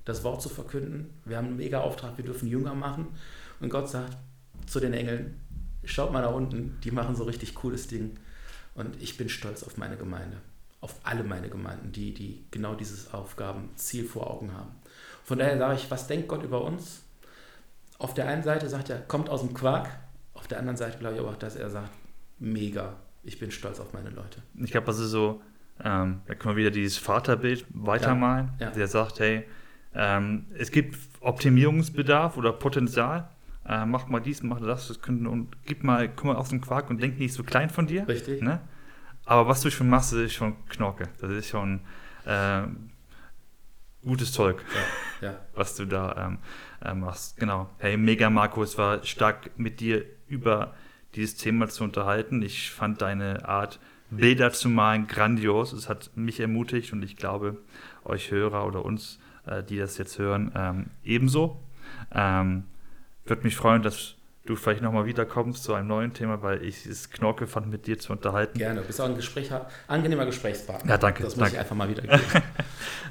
das 0.04 0.24
Wort 0.24 0.42
zu 0.42 0.48
verkünden. 0.48 1.10
Wir 1.24 1.36
haben 1.36 1.48
einen 1.48 1.56
mega 1.56 1.80
Auftrag, 1.80 2.16
wir 2.16 2.24
dürfen 2.24 2.48
Jünger 2.48 2.74
machen. 2.74 3.08
Und 3.60 3.70
Gott 3.70 3.88
sagt 3.88 4.16
zu 4.66 4.80
den 4.80 4.92
Engeln, 4.92 5.40
schaut 5.84 6.12
mal 6.12 6.22
da 6.22 6.28
unten, 6.28 6.78
die 6.84 6.90
machen 6.90 7.16
so 7.16 7.24
richtig 7.24 7.54
cooles 7.54 7.88
Ding. 7.88 8.18
Und 8.74 9.00
ich 9.02 9.16
bin 9.16 9.28
stolz 9.28 9.62
auf 9.62 9.76
meine 9.76 9.96
Gemeinde, 9.96 10.36
auf 10.80 10.94
alle 11.02 11.24
meine 11.24 11.48
Gemeinden, 11.48 11.90
die, 11.92 12.14
die 12.14 12.44
genau 12.50 12.74
dieses 12.74 13.12
Aufgabenziel 13.12 14.04
vor 14.04 14.30
Augen 14.30 14.52
haben. 14.52 14.70
Von 15.24 15.38
daher 15.38 15.58
sage 15.58 15.74
ich, 15.74 15.90
was 15.90 16.06
denkt 16.06 16.28
Gott 16.28 16.42
über 16.42 16.62
uns? 16.64 17.02
Auf 17.98 18.14
der 18.14 18.28
einen 18.28 18.44
Seite 18.44 18.68
sagt 18.68 18.90
er, 18.90 19.00
kommt 19.00 19.28
aus 19.28 19.40
dem 19.40 19.52
Quark. 19.52 19.90
Auf 20.34 20.46
der 20.46 20.60
anderen 20.60 20.76
Seite 20.76 20.98
glaube 20.98 21.16
ich 21.16 21.20
aber 21.20 21.30
auch, 21.30 21.36
dass 21.36 21.56
er 21.56 21.68
sagt, 21.68 21.90
mega, 22.38 22.94
ich 23.24 23.38
bin 23.38 23.50
stolz 23.50 23.80
auf 23.80 23.92
meine 23.92 24.10
Leute. 24.10 24.40
Ich 24.54 24.70
glaube, 24.70 24.86
das 24.86 25.00
ist 25.00 25.10
so, 25.10 25.42
ähm, 25.84 26.20
da 26.26 26.34
können 26.34 26.56
wir 26.56 26.62
wieder 26.64 26.70
dieses 26.70 26.98
Vaterbild 26.98 27.66
weitermalen, 27.70 28.50
Ja, 28.58 28.66
ja. 28.66 28.72
der 28.72 28.88
sagt, 28.88 29.20
hey, 29.20 29.44
ähm, 29.94 30.46
es 30.56 30.70
gibt 30.70 30.96
Optimierungsbedarf 31.20 32.36
oder 32.36 32.52
Potenzial. 32.52 33.28
Äh, 33.66 33.84
mach 33.86 34.06
mal 34.08 34.20
dies, 34.20 34.42
mach 34.42 34.60
das, 34.60 34.88
das 34.88 35.00
könnten 35.02 35.26
und 35.26 35.48
gib 35.66 35.84
mal, 35.84 36.08
guck 36.08 36.24
mal 36.26 36.36
aus 36.36 36.48
dem 36.50 36.60
Quark 36.60 36.90
und 36.90 37.00
denk 37.02 37.18
nicht 37.18 37.34
so 37.34 37.42
klein 37.42 37.70
von 37.70 37.86
dir. 37.86 38.06
Richtig? 38.08 38.42
Ne? 38.42 38.60
Aber 39.24 39.46
was 39.48 39.60
du 39.60 39.70
schon 39.70 39.88
machst, 39.88 40.12
das 40.12 40.20
ist 40.20 40.32
schon 40.34 40.56
Knorke. 40.68 41.08
Das 41.20 41.30
ist 41.30 41.48
schon 41.48 41.80
äh, 42.24 42.62
gutes 44.02 44.32
Zeug, 44.32 44.64
Ja, 45.20 45.28
ja. 45.28 45.38
was 45.54 45.76
du 45.76 45.84
da 45.86 46.26
ähm, 46.26 46.38
äh, 46.82 46.94
machst. 46.94 47.36
Genau. 47.38 47.68
Hey, 47.78 47.96
mega 47.96 48.30
Marco, 48.30 48.62
es 48.62 48.78
war 48.78 49.04
stark 49.04 49.50
mit 49.58 49.80
dir 49.80 50.04
über 50.28 50.74
dieses 51.14 51.36
Thema 51.36 51.68
zu 51.68 51.84
unterhalten. 51.84 52.42
Ich 52.42 52.70
fand 52.70 53.02
deine 53.02 53.46
Art, 53.48 53.80
Bilder 54.10 54.52
zu 54.52 54.68
malen, 54.68 55.06
grandios. 55.06 55.72
Es 55.72 55.88
hat 55.88 56.10
mich 56.14 56.40
ermutigt 56.40 56.92
und 56.92 57.02
ich 57.02 57.16
glaube, 57.16 57.58
euch 58.04 58.30
Hörer 58.30 58.66
oder 58.66 58.84
uns, 58.84 59.18
äh, 59.46 59.62
die 59.62 59.76
das 59.78 59.98
jetzt 59.98 60.18
hören, 60.18 60.52
ähm, 60.54 60.86
ebenso. 61.04 61.60
Ähm, 62.12 62.64
Würde 63.24 63.42
mich 63.42 63.56
freuen, 63.56 63.82
dass 63.82 64.14
du 64.46 64.56
vielleicht 64.56 64.80
nochmal 64.80 65.04
wiederkommst 65.04 65.62
zu 65.62 65.74
einem 65.74 65.88
neuen 65.88 66.14
Thema, 66.14 66.42
weil 66.42 66.64
ich 66.64 66.86
es 66.86 67.10
Knorke 67.10 67.46
fand, 67.46 67.68
mit 67.68 67.86
dir 67.86 67.98
zu 67.98 68.12
unterhalten. 68.12 68.58
Gerne. 68.58 68.80
Bist 68.80 68.98
auch 69.00 69.04
ein 69.04 69.14
Gespräch, 69.14 69.50
angenehmer 69.86 70.24
Gesprächspartner. 70.24 70.90
Ja, 70.90 70.96
danke, 70.96 71.22
Das 71.24 71.34
muss 71.36 71.40
danke. 71.40 71.54
ich 71.56 71.60
einfach 71.60 71.76
mal 71.76 71.88
wieder 71.90 72.02
geben. 72.02 72.20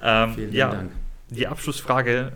Ähm, 0.01 0.33
Vielen 0.35 0.53
ja, 0.53 0.69
Dank. 0.71 0.91
die 1.29 1.47
Abschlussfrage 1.47 2.33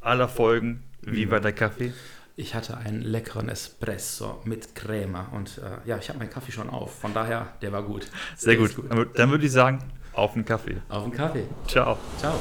aller 0.00 0.28
Folgen. 0.28 0.82
Wie 1.02 1.26
Mhm. 1.26 1.30
war 1.30 1.40
der 1.40 1.52
Kaffee? 1.52 1.92
Ich 2.38 2.54
hatte 2.54 2.76
einen 2.76 3.00
leckeren 3.00 3.48
Espresso 3.48 4.40
mit 4.44 4.74
Crema 4.74 5.28
und 5.32 5.56
äh, 5.58 5.88
ja, 5.88 5.96
ich 5.96 6.10
habe 6.10 6.18
meinen 6.18 6.28
Kaffee 6.30 6.52
schon 6.52 6.68
auf. 6.68 6.98
Von 7.00 7.14
daher, 7.14 7.54
der 7.62 7.72
war 7.72 7.82
gut. 7.82 8.06
Sehr 8.36 8.56
gut. 8.56 8.72
wür- 8.72 9.08
Dann 9.14 9.30
würde 9.30 9.46
ich 9.46 9.52
sagen, 9.52 9.78
auf 10.12 10.34
den 10.34 10.44
Kaffee. 10.44 10.76
Auf 10.90 11.04
den 11.04 11.12
Kaffee. 11.12 11.46
Ciao. 11.66 11.96
Ciao. 12.18 12.38